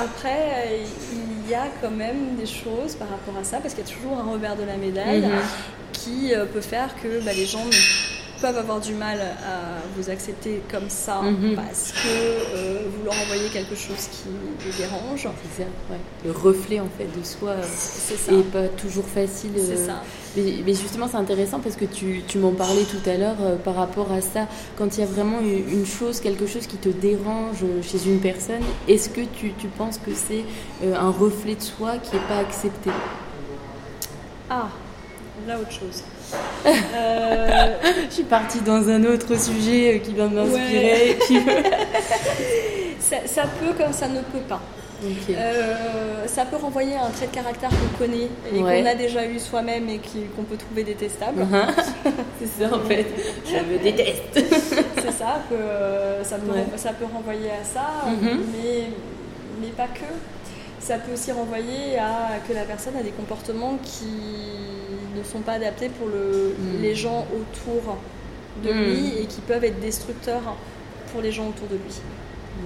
[0.00, 0.80] Après,
[1.44, 3.92] il y a quand même des choses par rapport à ça, parce qu'il y a
[3.92, 5.24] toujours un revers de la médaille
[5.92, 7.64] qui euh, peut faire que bah, les gens
[8.42, 11.54] peuvent avoir du mal à vous accepter comme ça mhm.
[11.54, 14.28] parce que euh, vous leur envoyez quelque chose qui
[14.66, 15.28] les dérange.
[15.54, 15.68] C'est ça,
[16.24, 17.54] Le reflet en fait de soi
[18.28, 19.52] n'est pas toujours facile.
[19.56, 20.02] C'est euh, ça.
[20.36, 23.76] Mais, justement, c'est intéressant parce que tu, tu m'en parlais tout à l'heure euh, par
[23.76, 24.48] rapport à ça.
[24.76, 28.62] Quand il y a vraiment une chose, quelque chose qui te dérange chez une personne,
[28.88, 30.44] est-ce que tu, tu, penses que c'est
[30.84, 32.90] un reflet de soi qui n'est pas accepté?
[34.50, 34.68] Ah,
[35.46, 36.02] là autre chose.
[36.66, 37.74] Euh,
[38.08, 41.18] je suis partie dans un autre sujet qui va m'inspirer.
[43.26, 44.60] ça, peut comme ça ne peut pas.
[45.30, 49.26] Euh, ça peut renvoyer à un trait de caractère qu'on connaît et qu'on a déjà
[49.26, 50.00] eu soi-même et
[50.36, 51.42] qu'on peut trouver détestable.
[51.42, 51.66] Uh-huh.
[52.38, 53.06] c'est ça en fait,
[53.44, 54.22] je me déteste.
[54.34, 55.42] c'est ça,
[56.22, 58.38] ça, peut, ça peut renvoyer à ça, mm-hmm.
[58.52, 58.84] mais,
[59.60, 60.06] mais pas que.
[60.78, 64.06] Ça peut aussi renvoyer à que la personne a des comportements qui
[65.22, 66.82] ne sont pas adaptés pour le, hmm.
[66.82, 67.98] les gens autour
[68.64, 68.84] de hmm.
[68.84, 70.56] lui et qui peuvent être destructeurs
[71.12, 72.00] pour les gens autour de lui.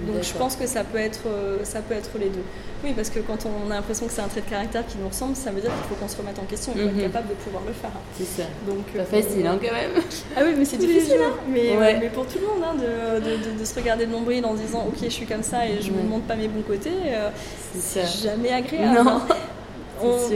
[0.05, 2.43] Donc je pense que ça peut être euh, ça peut être les deux.
[2.83, 5.07] Oui, parce que quand on a l'impression que c'est un trait de caractère qui nous
[5.07, 7.01] ressemble, ça veut dire qu'il faut qu'on se remette en question, il faut être mhm.
[7.01, 7.91] capable de pouvoir le faire.
[8.15, 8.47] C'est ça.
[8.67, 10.03] Donc pas euh, facile hein, quand même.
[10.35, 11.17] Ah oui, mais c'est difficile.
[11.23, 11.33] Hein.
[11.49, 14.85] Mais, mais, pour tout le monde, hein, de, de, se regarder de nombril en disant
[14.87, 17.29] ok je suis comme ça et je ne montre pas mes bons côtés, euh,
[17.73, 19.03] c'est jamais agréable.
[19.03, 19.21] Non.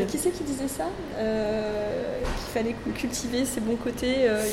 [0.08, 4.44] qui c'est qui disait ça euh, Qu'il fallait cultiver ses bons côtés, euh,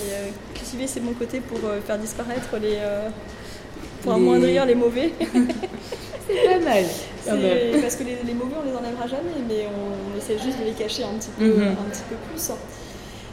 [0.55, 2.79] cultiver ses bons côtés pour euh, faire disparaître les.
[4.03, 5.13] pour amoindrir les mauvais.
[5.21, 6.85] c'est pas mal.
[7.83, 11.05] Parce que les, mauvais, on les enlèvera jamais, mais on, essaie juste de les cacher
[11.05, 11.69] un petit peu, mhm.
[11.69, 12.51] un petit peu plus.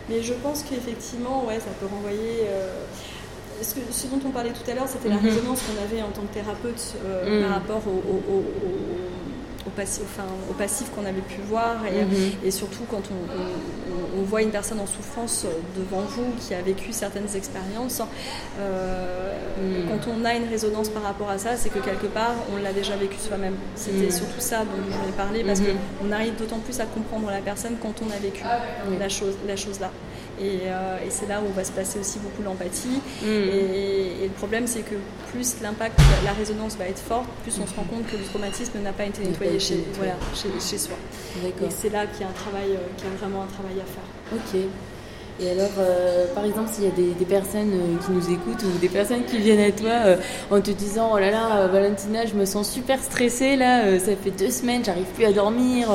[0.10, 2.48] Mais je pense qu'effectivement, ouais, ça peut renvoyer.
[3.62, 5.30] Ce, ce, dont on parlait tout à l'heure, c'était la mhm.
[5.30, 7.42] résonance qu'on avait en tant que thérapeute mhm.
[7.42, 8.44] par rapport au au,
[9.70, 12.52] passif, enfin, au passif qu'on avait pu voir et, mhm.
[12.52, 15.46] surtout quand on, voit une personne en souffrance
[15.78, 18.02] devant vous qui a vécu certaines expériences,
[18.60, 19.90] euh, mhm.
[19.90, 22.74] quand on a une résonance par rapport à ça, c'est que quelque part on l'a
[22.74, 23.56] déjà vécu soi-même.
[23.76, 24.12] C'était mhm.
[24.12, 27.76] surtout ça dont je voulais parler parce qu'on arrive d'autant plus à comprendre la personne
[27.82, 28.44] quand on a vécu
[29.00, 29.92] la chose, la chose là.
[30.42, 33.02] Euh, et, c'est là où va se passer aussi beaucoup l'empathie.
[33.22, 33.26] Mm.
[33.26, 34.96] Et, le problème, c'est que
[35.32, 38.80] plus l'impact, la résonance va être forte, plus on se rend compte que le traumatisme
[38.80, 40.96] n'a pas été nettoyé chez, voilà, chez, chez, soi.
[41.46, 43.76] Et c'est là qu'il y a un travail, euh, qu'il y a vraiment un travail
[43.80, 44.04] à faire.
[44.34, 44.70] Ok.
[45.38, 48.78] Et alors, euh, par exemple, s'il y a des, personnes euh, qui nous écoutent ou
[48.80, 50.16] des personnes qui viennent à toi euh,
[50.50, 54.32] en te disant Oh là là, Valentina, je me sens super stressée là, ça fait
[54.32, 55.90] deux semaines, j'arrive plus à dormir,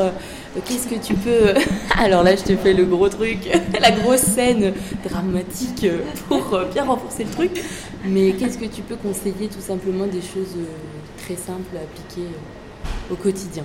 [0.67, 1.55] qu'est-ce que tu peux.
[1.99, 3.49] alors là, je te fais le gros truc,
[3.81, 4.75] la grosse scène
[5.09, 5.87] dramatique
[6.29, 7.63] pour bien renforcer le truc.
[8.05, 10.57] Mais qu'est-ce que tu peux conseiller tout simplement des choses
[11.25, 12.29] très simples à appliquer
[13.11, 13.65] au quotidien?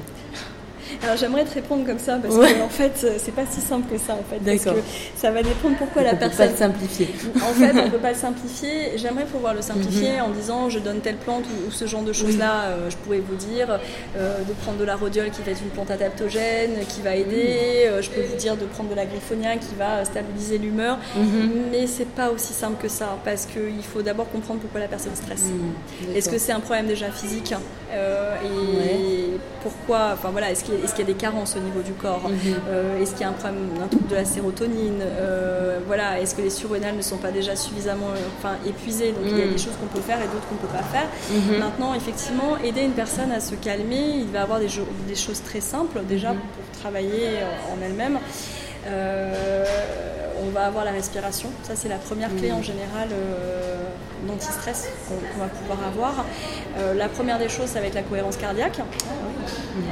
[1.04, 4.00] Alors j'aimerais te répondre comme ça parce que en fait c'est pas si simple que
[4.00, 4.82] ça en fait parce que
[5.16, 6.50] ça va dépendre pourquoi la personne.
[6.50, 7.10] On peut pas le simplifier.
[7.38, 8.98] En fait on peut pas le simplifier.
[8.98, 10.24] J'aimerais pouvoir le simplifier mhm.
[10.24, 12.66] en disant je donne telle plante ou, ce genre de choses là.
[12.66, 13.80] Euh, je pourrais vous dire
[14.18, 17.86] euh, de prendre de la rhodiole qui va être une plante adaptogène qui va aider.
[17.88, 20.98] Euh, je peux vous dire de prendre de la griffonia qui va stabiliser l'humeur.
[21.16, 21.52] Mhm.
[21.72, 25.16] Mais c'est pas aussi simple que ça parce qu'il faut d'abord comprendre pourquoi la personne
[25.16, 25.44] stresse.
[25.44, 26.16] Mhm.
[26.16, 27.54] Est-ce que c'est un problème déjà physique
[27.94, 32.30] et pourquoi Enfin voilà est-ce qu'il qu'il y a des carences au niveau du corps
[32.30, 32.36] mhm.
[32.70, 36.36] euh, Est-ce qu'il y a un problème d'un trouble de la sérotonine euh, Voilà, est-ce
[36.36, 39.46] que les surrénales ne sont pas déjà suffisamment euh, enfin, épuisées Donc il y a
[39.46, 39.58] des mhm.
[39.58, 41.08] choses qu'on peut faire et d'autres qu'on ne peut pas faire.
[41.30, 41.60] Mhm.
[41.60, 44.70] Maintenant, effectivement, aider une personne à se calmer, il va avoir des,
[45.08, 47.40] des choses très simples déjà pour travailler
[47.72, 48.20] en elle-même.
[50.46, 51.50] On va avoir la respiration.
[51.64, 53.10] Ça, c'est la première clé en général
[54.28, 56.26] dans anti-stress qu'on va pouvoir avoir.
[56.78, 58.78] Euh, la première des choses, ça va être la cohérence cardiaque.
[58.80, 58.84] Ah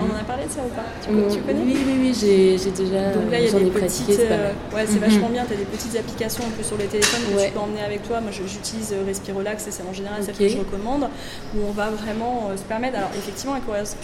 [0.02, 0.84] On en a parlé de ça ou pas?
[1.02, 1.62] Tu, connais?
[1.62, 3.12] Oui, oui, oui, j'ai déjà.
[3.12, 4.10] Donc là, il y a des petites.
[4.10, 5.46] ouais, c'est vachement bien.
[5.46, 8.04] Tu as des petites applications un peu sur les téléphones que tu peux emmener avec
[8.04, 8.22] toi.
[8.22, 11.08] Moi, j'utilise Respirolax et c'est en général celle que je recommande
[11.56, 12.98] où on va vraiment se permettre.
[12.98, 13.96] Alors, effectivement, la cohérence,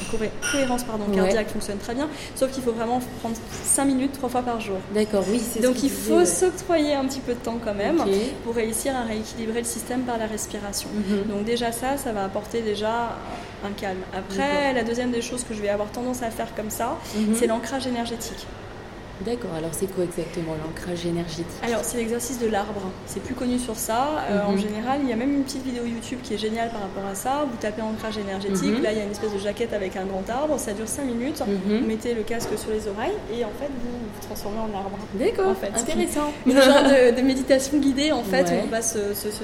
[0.52, 4.42] cohérence pardon, cardiaque fonctionne très bien, sauf qu'il faut vraiment prendre 5 minutes trois fois
[4.42, 4.78] par jour.
[4.94, 8.04] D'accord, oui, c'est Donc il faut s'octroyer un petit peu de temps quand même
[8.44, 10.90] pour réussir à rééquilibrer le système par la respiration.
[10.94, 11.36] Mhm.
[11.36, 13.18] Donc déjà ça, ça va apporter déjà
[13.66, 14.00] un calme.
[14.16, 17.36] Après, la deuxième des choses que je vais avoir tendance à faire comme ça, mhm.
[17.36, 18.48] c'est l'ancrage énergétique.
[19.26, 21.46] D'accord, alors c'est quoi exactement l'ancrage énergétique?
[21.62, 24.24] Alors c'est l'exercice de l'arbre, c'est plus connu sur ça.
[24.30, 24.60] Euh, en mhm.
[24.60, 27.16] général, il y a même une petite vidéo YouTube qui est géniale par rapport à
[27.16, 27.46] ça.
[27.50, 28.84] Vous tapez ancrage énergétique, mhm.
[28.84, 31.06] là il y a une espèce de jaquette avec un grand arbre, ça dure 5
[31.06, 31.42] minutes.
[31.42, 31.80] Mhm.
[31.80, 34.98] Vous mettez le casque sur les oreilles et en fait vous vous transformez en arbre.
[35.16, 35.72] D'accord, en fait.
[35.76, 36.32] intéressant.
[36.46, 39.00] Une genre de, méditation guidée en fait, où on va se,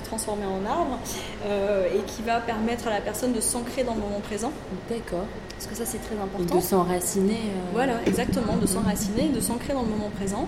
[0.06, 1.00] transformer en arbre
[1.48, 4.52] euh, et qui va permettre à la personne de s'ancrer dans le moment présent.
[4.90, 5.26] D'accord.
[5.58, 6.56] Parce que ça c'est très important.
[6.56, 7.34] de s'enraciner.
[7.34, 10.48] Euh, voilà, exactement, de s'enraciner, de s'ancrer dans le moment présent.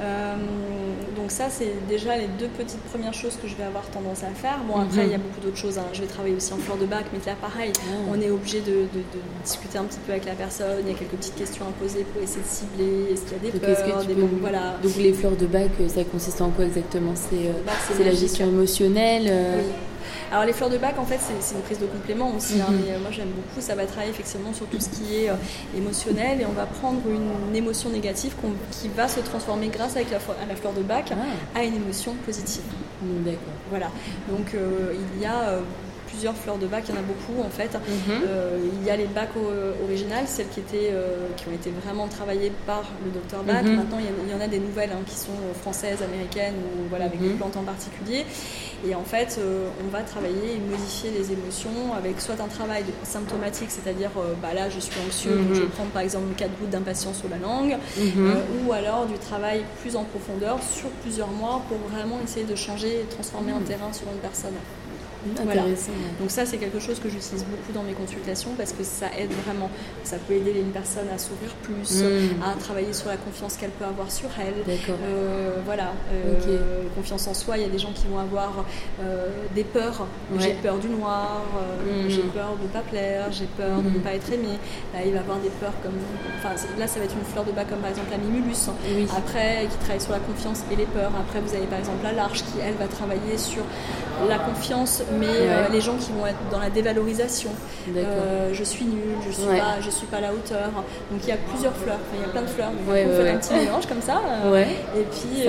[0.00, 0.36] Euh,
[1.16, 4.28] donc ça, c'est déjà les deux petites premières choses que je vais avoir tendance à
[4.28, 4.58] faire.
[4.68, 5.24] Bon, après, il y a mhm.
[5.24, 5.78] beaucoup d'autres choses.
[5.78, 5.86] Hein.
[5.92, 8.10] Je vais travailler aussi en fleur de bac, mais là, pareil, ah.
[8.12, 8.86] on est obligé de,
[9.42, 10.82] discuter un petit peu avec la personne.
[10.82, 13.12] Il y a quelques petites questions à poser pour essayer de cibler.
[13.12, 14.76] Est-ce qu'il y a des peurs, des voilà.
[14.82, 17.14] Donc les fleurs de bac, ça consiste en quoi exactement?
[17.14, 17.72] C'est euh, bah,
[18.04, 19.32] la gestion émotionnelle
[20.34, 22.60] alors les fleurs de bac, en fait, c'est une prise de complément aussi.
[22.60, 22.80] Hein, mhm.
[22.84, 23.60] mais euh, moi, j'aime beaucoup.
[23.60, 25.34] Ça va travailler effectivement sur tout ce qui est euh,
[25.76, 28.34] émotionnel et on va prendre une, émotion négative
[28.72, 31.58] qui va se transformer grâce avec la, à la fleur de bac ah.
[31.60, 32.64] à une émotion positive.
[33.00, 33.38] D'accord.
[33.70, 33.90] Voilà.
[34.28, 35.60] Donc euh, il y a
[36.14, 37.74] plusieurs fleurs de bac, il y en a beaucoup en fait.
[37.74, 38.22] Mhm.
[38.80, 39.36] il y a les bacs
[39.82, 40.92] originales, celles qui, étaient,
[41.36, 43.64] qui ont été vraiment travaillées par le docteur Bach.
[43.64, 43.76] Mhm.
[43.76, 47.20] Maintenant, il y, en a des nouvelles hein, qui sont françaises, américaines, ou voilà, avec
[47.20, 48.24] des plantes en particulier.
[48.86, 52.84] Et en fait, euh, on va travailler et modifier les émotions avec soit un travail
[53.02, 55.70] symptomatique, c'est-à-dire euh, bah là je suis anxieux, donc je vais mhm.
[55.70, 58.26] prendre par exemple 4 gouttes d'impatience sur la langue, mhm.
[58.26, 62.54] euh, ou alors du travail plus en profondeur sur plusieurs mois pour vraiment essayer de
[62.54, 63.64] changer et transformer un mhm.
[63.64, 64.54] terrain sur une personne.
[66.20, 69.32] Donc ça, c'est quelque chose que j'utilise beaucoup dans mes consultations parce que ça aide
[69.44, 69.70] vraiment.
[70.02, 72.42] Ça peut aider une personne à s'ouvrir plus, hmm.
[72.42, 74.54] à travailler sur la confiance qu'elle peut avoir sur elle.
[74.88, 77.56] Euh, voilà, euh, confiance en soi.
[77.58, 78.64] Il y a des gens qui vont avoir
[79.02, 80.06] euh, des peurs.
[80.38, 81.42] J'ai peur du noir,
[81.84, 82.08] hmm.
[82.08, 84.02] j'ai peur de ne pas plaire, j'ai peur de ne hmm.
[84.02, 84.58] pas être aimé.
[84.92, 85.94] Là, il va avoir des peurs comme.
[86.38, 88.68] Enfin, là, ça va être une fleur de bac comme par exemple la mimulus.
[89.16, 91.12] Après, qui travaille sur la confiance et les peurs.
[91.18, 93.62] Après, vous avez par exemple la large qui, elle, va travailler sur
[94.28, 97.50] la confiance, mais euh, les gens qui vont être dans la dévalorisation.
[97.96, 100.70] Euh, je suis nulle, je suis pas, je suis pas à la hauteur.
[101.10, 102.70] Donc il y a plusieurs fleurs, il y a plein de fleurs.
[102.88, 104.20] on fait un petit mélange comme ça.
[104.46, 104.64] Euh,
[104.96, 105.48] et puis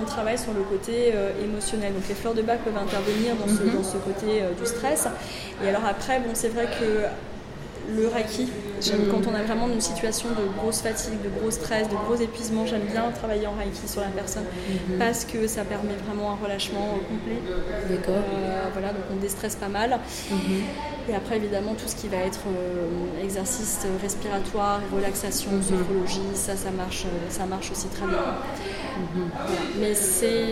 [0.00, 1.92] on, travaille sur le côté émotionnel.
[1.92, 3.76] Donc les fleurs de bac peuvent intervenir dans ce, mhm.
[3.76, 5.08] dans ce côté du stress.
[5.64, 7.06] Et alors après, bon, c'est vrai que
[7.96, 8.48] le Reiki.
[9.10, 12.66] Quand on a vraiment une situation de grosse fatigue, de gros stress, de gros épuisement,
[12.66, 14.98] j'aime bien travailler en Reiki sur la personne mhm.
[14.98, 17.40] parce que ça permet vraiment un relâchement complet.
[17.88, 18.14] D'accord.
[18.16, 19.98] Euh, voilà, donc on déstresse pas mal.
[20.30, 20.38] Mhm.
[21.08, 25.62] Et après, évidemment, tout ce qui va être euh, exercice respiratoire, relaxation, mhm.
[25.62, 28.18] sophrologie, ça, ça marche, euh, ça marche aussi très bien.
[29.80, 30.44] Mais c'est.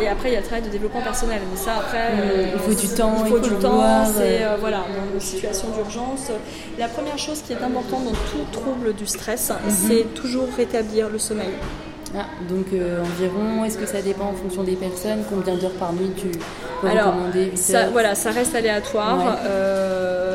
[0.00, 1.40] Et après, il y a le travail de développement personnel.
[1.50, 2.52] Mais ça, après.
[2.54, 4.04] il faut du temps, il faut, du temps.
[4.06, 6.30] C'est voilà, dans une situation d'urgence.
[6.78, 9.70] La première chose qui est importante dans tout trouble du stress, mhm.
[9.70, 11.54] c'est toujours rétablir le sommeil.
[12.14, 15.24] Ah, donc euh, environ, est-ce que ça dépend en fonction des personnes?
[15.28, 16.28] Combien d'heures par nuit tu
[16.80, 19.38] peux Alors, recommander ça, Voilà, ça reste aléatoire.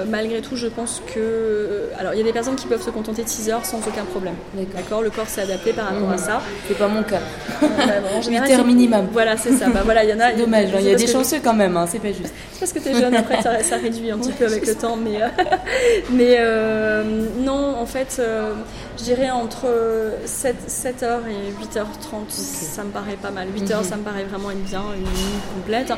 [0.02, 1.20] Euh, malgré tout, je pense que.
[1.20, 3.80] Euh, alors, il y a des personnes qui peuvent se contenter de 6 heures sans
[3.80, 4.36] aucun problème.
[4.76, 6.42] D'accord Le corps s'est adapté par rapport à ça.
[6.68, 7.20] C'est pas mon cas.
[7.62, 9.08] en général, 8 heures minimum.
[9.12, 9.70] Voilà, c'est ça.
[9.70, 12.00] Bah, voilà, y en a, dommage, il y a des chanceux quand même, hein, c'est
[12.00, 12.34] pas juste.
[12.54, 14.76] C'est parce que tu es jeune, après ça, ça, réduit un petit peu avec le
[14.76, 14.98] temps.
[14.98, 15.20] Mais,
[16.12, 16.38] mais
[17.44, 18.22] non, en fait,
[18.98, 19.68] je dirais entre
[20.26, 23.48] 7, 7h et 8h30, ça me paraît pas mal.
[23.48, 23.84] 8h, mhm.
[23.84, 25.94] ça me paraît vraiment une bien, une nuit complète.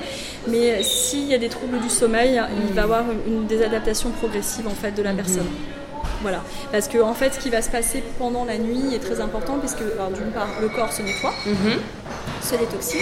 [0.48, 4.68] Mais s'il y a des troubles du sommeil, il va y avoir une désadaptation progressive
[4.68, 5.18] en fait de la mhm.
[5.18, 5.48] personne.
[6.22, 6.42] Voilà.
[6.72, 9.58] Parce que en fait, ce qui va se passer pendant la nuit est très important,
[9.60, 11.80] puisque d'une part, le corps se nettoie, mhm.
[12.42, 13.02] se détoxine.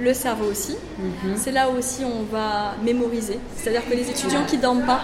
[0.00, 0.76] Le cerveau aussi.
[1.36, 3.38] C'est là aussi on va mémoriser.
[3.56, 5.00] C'est-à-dire que les étudiants qui dorment pas,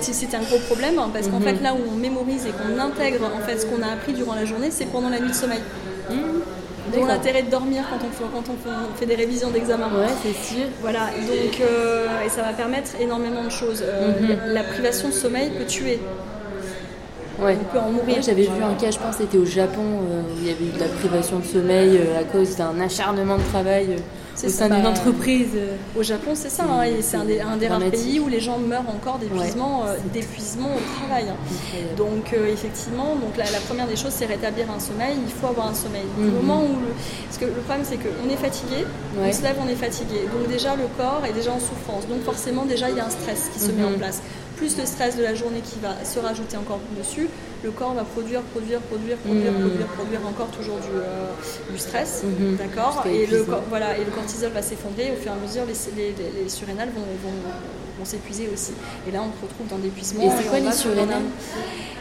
[0.00, 3.30] c'est un gros problème hein, parce qu'en fait là où on mémorise et qu'on intègre
[3.32, 5.60] en fait ce qu'on a appris durant la journée, c'est pendant la nuit de sommeil.
[6.96, 7.06] Mmh.
[7.08, 9.86] l'intérêt de dormir quand on, fait, quand on fait des révisions d'examen.
[9.86, 10.66] Ouais, c'est sûr.
[10.80, 13.82] Voilà, donc, euh, et ça va permettre énormément de choses.
[13.84, 14.52] Euh, mmh.
[14.52, 15.98] La privation de sommeil peut tuer.
[17.40, 18.22] on peut en mourir.
[18.22, 20.80] J'avais vu un cas, je pense, c'était au Japon, où il y avait eu de
[20.80, 23.96] la privation de sommeil à cause d'un acharnement de travail
[24.44, 25.48] au sein d'une entreprise.
[25.54, 26.64] Euh, au Japon, c'est ça.
[26.64, 29.96] Hein, c'est un des, un des rares pays où les gens meurent encore d'épuisement euh,
[30.12, 31.26] d'épuisement au travail.
[31.96, 35.16] Donc euh, effectivement, donc la, première des choses, c'est rétablir un sommeil.
[35.26, 36.06] Il faut avoir un sommeil.
[36.18, 36.34] Au mhm.
[36.34, 36.92] moment où le...
[37.26, 38.84] Parce que le problème, c'est qu'on est fatigué,
[39.18, 40.20] on se lève, on est fatigué.
[40.32, 42.06] Donc déjà, le corps est déjà en souffrance.
[42.08, 43.98] Donc forcément, déjà, il y a un stress qui se met en mhm.
[43.98, 44.22] place
[44.58, 47.28] plus le stress de la journée qui va se rajouter encore dessus,
[47.62, 49.60] le corps va produire, produire, produire, produire, mmh.
[49.60, 52.56] produire, produire encore toujours du, euh, stress, mmh.
[52.56, 56.14] d'accord et le, voilà, et le cortisol va s'effondrer, au fur et à mesure les,
[56.42, 58.72] les, surrénales vont, vont, s'épuiser aussi.
[59.08, 60.22] Et là on se retrouve dans l'épuisement.
[60.24, 61.22] Et c'est quoi les surrénales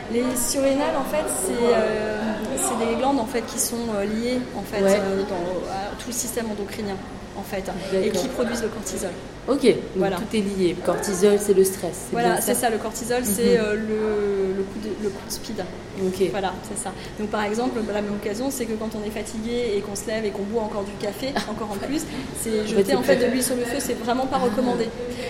[0.10, 4.62] les surrénales, en fait, c'est euh, des glandes en fait, qui sont euh, liées en
[4.62, 6.96] fait, dans, tout le système endocrinien
[7.38, 9.12] en fait, et qui produisent le cortisol.
[9.48, 10.18] Ok, voilà.
[10.18, 10.76] tout est lié.
[10.78, 12.08] Le cortisol, c'est le stress.
[12.12, 12.70] Voilà, c'est ça.
[12.70, 13.64] Le cortisol, c'est mhm.
[13.64, 15.64] euh, le, coup de, le coup de speed.
[16.06, 16.30] Ok.
[16.32, 16.92] Voilà, c'est ça.
[17.18, 20.06] Donc par exemple, la même occasion, c'est que quand on est fatigué et qu'on se
[20.08, 22.02] lève et qu'on boit encore du café, encore en plus,
[22.42, 24.90] c'est jeter en fait, de l'huile sur le feu, c'est vraiment pas recommandé.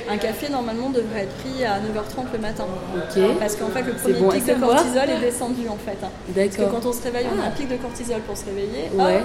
[0.10, 2.66] Un café normalement devrait être pris à 9h30 le matin.
[2.96, 3.22] Ok.
[3.40, 5.98] Parce qu'en fait, le premier pic de cortisol est descendu en fait.
[6.02, 6.12] D'accord.
[6.36, 8.90] Parce que quand on se réveille, on a un pic de cortisol pour se réveiller.
[8.96, 9.22] Ouais.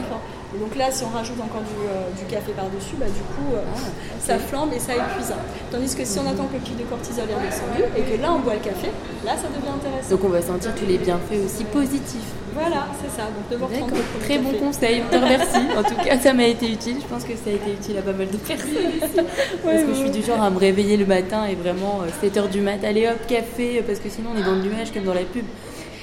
[0.55, 3.63] Et donc là, si on rajoute encore du, euh, café par-dessus, bah, du coup, euh,
[3.75, 3.79] ah,
[4.21, 5.33] ça flambe et ça épuise.
[5.71, 8.33] Tandis que si on attend que le pic de cortisol est redescendu et que là,
[8.35, 8.89] on boit le café,
[9.25, 10.11] là, ça devient intéressant.
[10.11, 12.33] Donc on va sentir tous les bienfaits aussi positifs.
[12.55, 13.29] Voilà, c'est ça.
[13.33, 13.89] Donc D'accord.
[14.25, 15.67] Très bon conseil, je te remercie.
[15.79, 16.97] en tout cas, ça m'a été utile.
[17.01, 19.25] Je pense que ça a été utile à pas mal de personnes
[19.65, 22.49] parce que je suis du genre à me réveiller le matin et vraiment 7h euh,
[22.49, 25.15] du mat, allez hop, café, parce que sinon on est dans le nuage comme dans
[25.15, 25.45] la pub.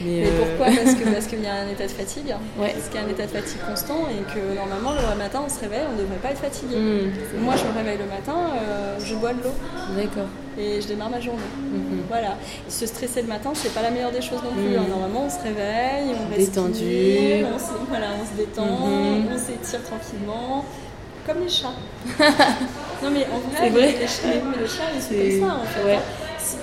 [0.02, 0.76] Mais, euh, pourquoi?
[0.76, 2.34] Parce qu'il parce qu'il y a un état de fatigue.
[2.58, 5.50] Parce qu'il y a un état de fatigue constant et que normalement le matin on
[5.50, 6.76] se réveille, on ne devrait pas être fatigué.
[6.76, 7.44] Hmm.
[7.44, 9.54] Moi je me réveille le matin, euh, je bois de l'eau.
[9.96, 10.30] D'accord.
[10.58, 11.40] Et je démarre ma journée.
[11.58, 12.02] Hmm.
[12.08, 12.38] Voilà.
[12.68, 14.78] se stresser le matin, c'est pas la meilleure des choses non plus.
[14.78, 14.90] Hmm.
[14.90, 19.84] Normalement on se réveille, on reste détendu, on se, voilà, on se détend, on s'étire
[19.84, 20.66] tranquillement,
[21.26, 21.74] comme les chats.
[23.04, 23.96] non mais en vrai, vrai.
[24.00, 24.28] Les, chats,
[24.60, 25.96] les, chats ils sont comme ça en fait.
[25.96, 26.00] Hein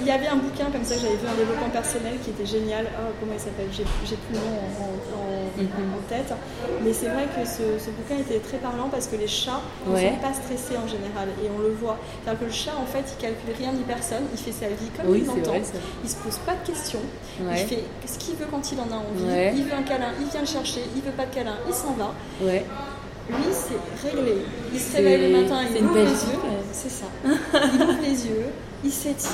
[0.01, 2.47] il y avait un bouquin comme ça que j'avais vu, un développement personnel qui était
[2.47, 2.87] génial.
[2.99, 3.69] Oh, comment il s'appelle?
[3.73, 4.57] J'ai plus le nom
[5.97, 6.33] en, tête.
[6.83, 10.17] Mais c'est vrai que ce, bouquin était très parlant parce que les chats ne sont
[10.23, 11.29] pas stressés en général.
[11.43, 11.99] Et on le voit.
[12.23, 14.25] C'est-à-dire que le chat, en fait, il calcule rien ni personne.
[14.33, 15.55] Il fait sa vie comme il l'entend.
[16.05, 17.03] Il se pose pas de questions.
[17.41, 19.57] Il fait ce qu'il veut quand il en a envie.
[19.57, 20.83] Il veut un câlin, il vient le chercher.
[20.95, 22.13] Il veut pas de câlin, il s'en va.
[23.29, 24.37] Lui, c'est réglé.
[24.73, 26.39] Il se réveille le matin, il ouvre les yeux.
[26.73, 27.07] C'est ça.
[27.25, 28.47] Il ouvre les yeux,
[28.85, 29.31] il s'étire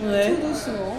[0.00, 0.96] tout doucement.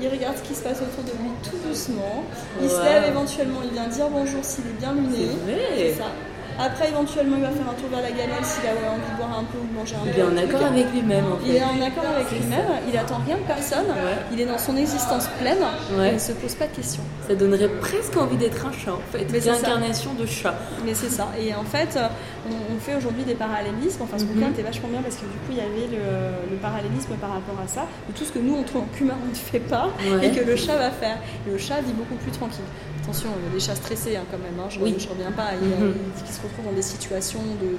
[0.00, 2.24] Il regarde ce qui se passe autour de lui tout doucement.
[2.62, 5.28] Il se lève éventuellement, il vient dire bonjour s'il est bien luné.
[5.76, 6.10] C'est ça.
[6.58, 9.38] Après, éventuellement, il va faire un tour vers la gamelle s'il a envie de boire
[9.38, 10.10] un peu ou de manger un peu.
[10.12, 11.24] Il est en accord avec lui-même.
[11.32, 11.46] En fait.
[11.46, 12.66] Il est en accord avec lui-même.
[12.88, 13.86] Il attend rien de personne.
[14.32, 15.62] Il est dans son existence pleine.
[15.92, 17.02] il ne se pose pas de questions.
[17.28, 19.26] Ça donnerait presque envie d'être un chat, en fait.
[19.46, 20.54] L'incarnation de chat.
[20.84, 21.28] Mais c'est ça.
[21.38, 21.98] Et en fait,
[22.46, 24.02] on, fait aujourd'hui des parallélismes.
[24.02, 24.34] Enfin, ce mhm.
[24.34, 27.58] bouquin était vachement bien parce que du coup, il y avait le, parallélisme par rapport
[27.62, 27.86] à ça.
[28.08, 29.90] De tout ce que nous, en tant qu'humains, on ne fait pas
[30.22, 31.18] et que le chat va faire.
[31.46, 32.64] le chat vit beaucoup plus tranquille
[33.08, 35.50] attention, il y a des chats stressés hein, quand même, hein, je ne reviens pas,
[35.60, 35.94] il y a, mhm.
[36.24, 37.76] qui se retrouvent dans des situations de,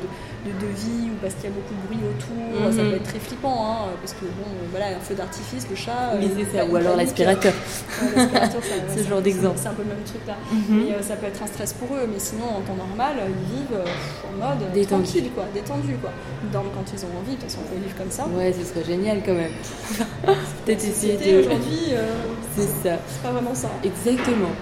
[0.49, 2.89] de, vie ou parce qu'il y a beaucoup de bruit autour, ça mhm.
[2.89, 6.13] peut être très flippant, hein, parce que bon, voilà, un feu d'artifice, le chat.
[6.15, 7.53] Euh, ou alors l'aspirateur.
[8.95, 9.57] ce genre d'exemple.
[9.57, 10.35] C'est un peu le même truc là.
[10.51, 10.63] Mhm.
[10.69, 13.57] Mais euh, ça peut être un stress pour eux, mais sinon en temps normal, ils
[13.57, 15.03] vivent euh, en mode détendu.
[15.03, 15.95] tranquille, quoi, détendu.
[16.01, 16.11] Quoi.
[16.43, 18.27] Ils dorment quand ils ont envie, de toute façon, on peut vivre comme ça.
[18.27, 19.51] Ouais, ce serait génial quand même.
[20.65, 21.39] Peut-être essayer de.
[21.39, 21.93] Aujourd'hui,
[22.55, 22.97] c'est ça.
[23.07, 23.69] C'est pas vraiment ça.
[23.83, 24.53] Exactement.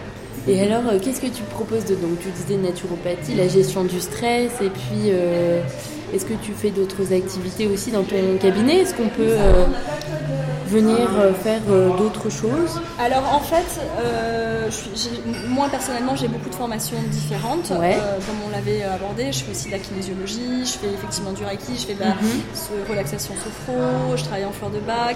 [0.50, 4.00] Et alors, euh, qu'est-ce que tu proposes de donc tu disais naturopathie, la gestion du
[4.00, 5.62] stress, et puis euh,
[6.14, 8.78] est-ce que tu fais d'autres activités aussi dans ton cabinet?
[8.78, 9.66] Est-ce qu'on peut euh,
[10.68, 14.70] venir euh, faire euh, d'autres choses Alors en fait, euh,
[15.48, 17.70] moi personnellement j'ai beaucoup de formations différentes.
[17.70, 21.76] comme on l'avait abordé, je fais aussi de la kinésiologie, je fais effectivement du reiki,
[21.76, 22.90] je fais de la mhm.
[22.90, 25.16] relaxation sophro, je travaille en fleur de bac,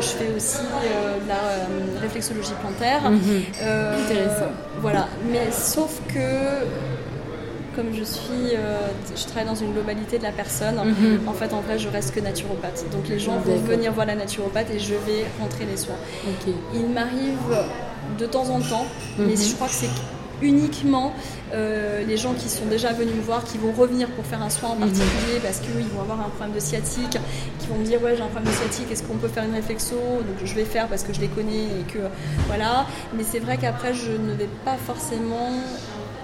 [0.00, 3.10] je fais aussi de la réflexologie plantaire.
[3.10, 3.42] Mhm.
[4.04, 4.52] Intéressant.
[4.80, 6.64] Voilà, mais sauf que
[7.74, 8.78] comme je suis, euh,
[9.14, 11.28] je travaille dans une globalité de la personne, mhm.
[11.28, 12.84] en fait, en vrai, je reste que naturopathe.
[12.92, 15.98] Donc les gens vont venir voir la naturopathe et je vais rentrer les soins.
[16.74, 17.38] Il m'arrive
[18.18, 18.86] de temps en temps,
[19.18, 19.36] mais mhm.
[19.36, 19.90] je crois que c'est
[20.42, 21.12] uniquement
[21.52, 24.50] euh, les gens qui sont déjà venus me voir, qui vont revenir pour faire un
[24.50, 24.80] soin en mhm.
[24.80, 27.18] particulier parce qu'ils vont avoir un problème de sciatique,
[27.58, 29.54] qui vont me dire ouais j'ai un problème de sciatique, est-ce qu'on peut faire une
[29.54, 29.96] réflexo?
[29.96, 31.98] Donc je vais faire parce que je les connais et que
[32.46, 32.86] voilà.
[33.16, 35.50] Mais c'est vrai qu'après je ne vais pas forcément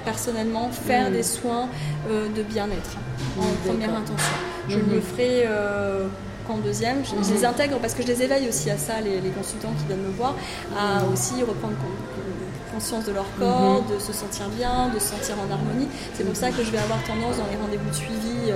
[0.07, 1.13] personnellement faire mm.
[1.13, 1.69] des soins
[2.09, 2.93] euh, de bien-être
[3.39, 4.37] en première intention.
[4.69, 5.01] Je le mm-hmm.
[5.03, 6.07] ferai euh,
[6.47, 6.99] qu'en deuxième.
[7.05, 7.45] Je, les mhm.
[7.45, 10.35] intègre parce que je les éveille aussi à ça, les, consultants qui viennent me voir,
[10.79, 11.13] à mhm.
[11.13, 11.77] aussi reprendre
[12.73, 15.89] conscience de leur corps, de se sentir bien, de se sentir en harmonie.
[16.15, 18.53] C'est pour ça que je vais avoir tendance dans les rendez-vous de suivi.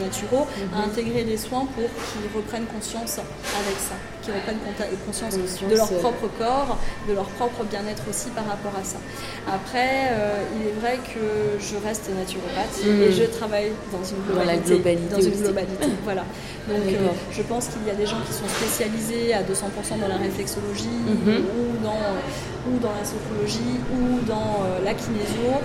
[0.00, 0.90] Euh, naturaux, à mhm.
[0.90, 4.58] intégrer les soins pour qu'ils reprennent conscience avec ça, qu'ils reprennent
[5.06, 8.98] conscience de leur propre corps, de leur propre bien-être aussi par rapport à ça.
[9.46, 13.02] Après, euh, il est vrai que je reste naturopathe mhm.
[13.02, 14.96] et je travaille dans une globalité.
[15.10, 16.24] Dans, une globalité, voilà.
[16.68, 20.08] Donc euh, je pense qu'il y a des gens qui sont spécialisés à 200% dans
[20.08, 21.44] la réflexologie mhm.
[21.56, 22.02] ou, dans,
[22.68, 25.60] ou dans la sophrologie ou dans euh, la kinésio.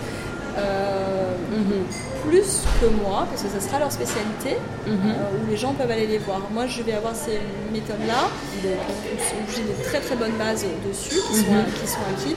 [1.55, 1.85] Mhm.
[2.29, 4.93] plus que moi, parce que ce sera leur spécialité, mhm.
[4.93, 6.41] euh, où les gens peuvent aller les voir.
[6.51, 7.39] Moi, je vais avoir ces
[7.71, 11.65] méthodes-là, où j'ai des très très bonnes bases dessus, qui, sont, mhm.
[11.79, 12.35] qui sont acquis,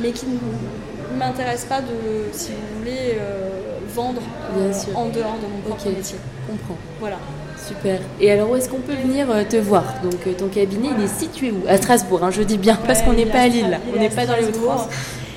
[0.00, 3.50] mais qui ne m'intéressent pas de, si vous voulez, euh,
[3.94, 4.22] vendre
[4.56, 6.18] euh, en dehors de mon propre métier.
[6.48, 6.78] comprends.
[6.98, 7.16] Voilà.
[7.56, 8.00] Super.
[8.20, 9.84] Et alors, où est-ce qu'on peut venir te voir?
[10.02, 11.62] Donc, ton cabinet, il est situé où?
[11.68, 14.26] À Strasbourg, hein, je dis bien, parce qu'on n'est pas à Lille, on n'est pas
[14.26, 14.88] dans les Hauts-de-France.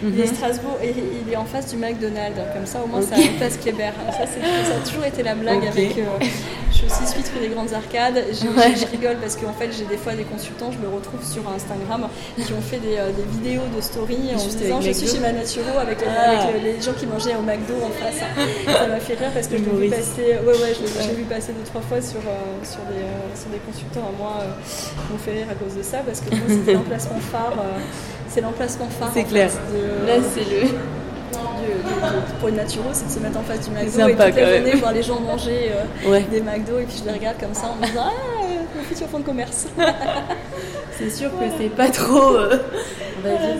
[0.03, 0.35] Il est mhm.
[0.35, 0.93] Strasbourg et
[1.25, 2.39] il est en face du McDonald's.
[2.53, 3.91] Comme ça, au moins, ça a place Kléber.
[4.11, 5.97] Ça, ça a toujours été la blague avec.
[5.97, 6.25] Euh,
[6.71, 8.23] je suis aussi suite des grandes arcades.
[8.31, 12.07] Je, rigole parce qu'en fait, j'ai des fois des consultants, je me retrouve sur Instagram,
[12.35, 15.97] qui ont fait des, euh, vidéos de story en disant Je suis chez ma avec,
[16.07, 16.47] ah.
[16.61, 18.21] les, gens qui mangeaient au McDo en face.
[18.67, 20.37] ça m'a fait rire parce que je l'ai vu passer.
[20.45, 23.59] Ouais, ouais, je l'ai vu passer deux, trois fois sur, euh, sur, des, sur des
[23.59, 24.43] consultants à moi.
[25.11, 27.53] m'ont fait rire à cause de ça parce que c'était l'emplacement phare
[28.35, 29.11] c'est l'emplacement phare.
[29.13, 29.49] C'est clair.
[29.49, 30.67] De, Là, c'est le.
[32.39, 34.75] pour une naturo, c'est de se mettre en face du McDo et toute la journée
[34.75, 35.71] voir les gens manger
[36.05, 38.43] euh, des McDo et puis je les regarde comme ça en me disant Ah,
[38.75, 39.67] mon futur fonds de commerce.
[40.97, 42.35] c'est sûr que c'est pas trop.
[42.35, 42.57] Euh,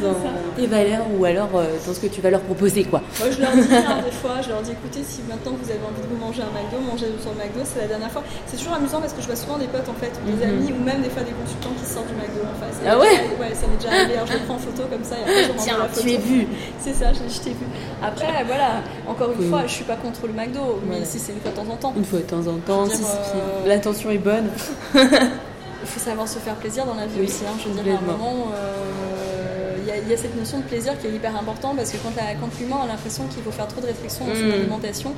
[0.02, 0.14] dans
[0.56, 3.02] tes valeurs ou alors euh, dans ce que tu vas leur proposer quoi.
[3.20, 5.82] Moi je leur dis hein, des fois, je leur dis écoutez si maintenant vous avez
[5.82, 8.24] envie de vous manger un McDo, mangez sur le McDo, c'est la dernière fois.
[8.46, 10.54] C'est toujours amusant parce que je vois souvent des potes en fait, des mhm.
[10.54, 12.78] amis ou même des fois des consultants qui sortent du McDo en face.
[12.86, 13.26] ah ouais?
[13.40, 15.64] Ouais, ça m'est déjà arrivé, alors je prends en photo comme ça et après je
[15.64, 16.48] Tiens, tu es vu
[16.80, 17.66] C'est ça, je, t'ai vu.
[18.04, 21.42] Après voilà, encore une fois, je suis pas contre le McDo, mais si c'est une
[21.42, 21.94] fois de temps en temps.
[21.98, 24.50] Une fois de temps en temps, si, euh, l'intention est bonne.
[25.86, 27.46] Il faut savoir se faire plaisir dans la vie aussi.
[27.46, 27.54] Hein.
[27.62, 31.06] Je veux dire, à un moment, euh, il y, a cette notion de plaisir qui
[31.06, 33.86] est hyper important parce que quand, quand l'humain a l'impression qu'il faut faire trop de
[33.86, 34.52] réflexion dans son mm.
[34.54, 35.14] alimentation,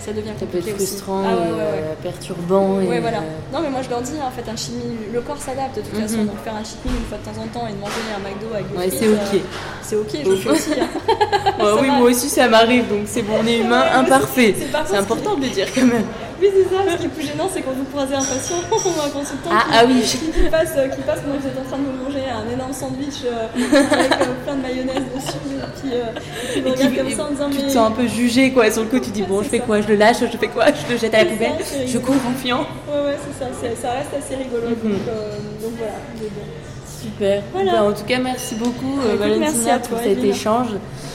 [0.00, 2.80] ça devient compliqué ça peut être frustrant, ah euh, perturbant.
[2.80, 3.18] Et voilà.
[3.18, 5.82] Euh, non mais moi je leur dis en fait un chimie, le corps s'adapte de
[5.82, 6.02] toute mm-hmm.
[6.02, 6.24] façon.
[6.24, 8.46] Donc faire un cheat une fois de temps en temps et de manger un McDo
[8.54, 9.34] avec des c'est ok.
[9.34, 9.38] Euh,
[9.82, 10.80] c'est ok, je fais aussi.
[10.80, 11.76] Hein.
[11.80, 14.54] oui, moi aussi ça m'arrive donc c'est bon, on est humain imparfait.
[14.86, 16.04] C'est important de le dire quand même.
[16.40, 16.82] Oui, c'est ça.
[16.92, 19.64] Ce qui est plus gênant, c'est quand vous croisez un patient ou un consultant ah,
[19.64, 20.02] qui, ah oui.
[20.02, 23.24] qui, passe, qui passe quand vous êtes en train de vous manger un énorme sandwich
[23.24, 23.46] euh,
[23.90, 27.24] avec euh, plein de mayonnaise dessus, et puis, euh, et puis vous regarde comme ça
[27.24, 28.70] en disant Tu te sens un peu jugé, quoi.
[28.70, 30.66] Sur le coup, tu dis Bon, je fais quoi Je le lâche Je fais quoi
[30.66, 31.52] Je le jette à la poubelle
[31.86, 33.50] Je cours en fuyant Ouais, ouais, c'est ça.
[33.80, 34.68] Ça reste assez rigolo.
[34.68, 34.92] donc, mhm.
[35.62, 35.94] donc, voilà.
[37.00, 37.42] Super.
[37.52, 37.72] Voilà.
[37.72, 40.68] Bah, en tout cas, merci beaucoup, Valentina, merci à toi, pour cet échange.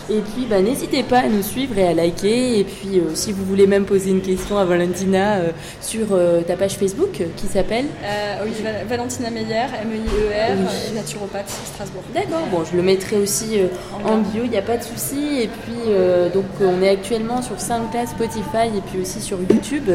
[0.10, 2.60] Et puis, bah, n'hésitez pas à nous suivre et à liker.
[2.60, 6.42] Et puis, euh, si vous voulez même poser une question à Valentina euh, sur euh,
[6.42, 7.86] ta page Facebook qui s'appelle
[8.44, 8.52] Oui,
[8.88, 12.04] Valentina Meyer, M-E-I-E-R, naturopathe, Strasbourg.
[12.14, 13.60] D'accord, bon, je le mettrai aussi
[14.04, 15.42] en bio, il n'y a pas de souci.
[15.42, 15.94] Et puis,
[16.34, 19.90] donc, on est actuellement sur SoundCloud, Spotify et puis aussi sur YouTube.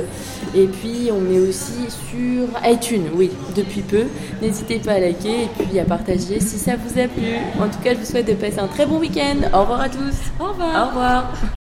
[0.54, 4.04] Et puis, on est aussi sur iTunes, oui, depuis peu.
[4.40, 7.36] N'hésitez pas à liker et puis à partager si ça vous a plu.
[7.60, 9.36] En tout cas, je vous souhaite de passer un très bon week-end.
[9.52, 10.16] Au revoir à tous.
[10.40, 10.84] Au revoir.
[10.84, 11.57] Au revoir.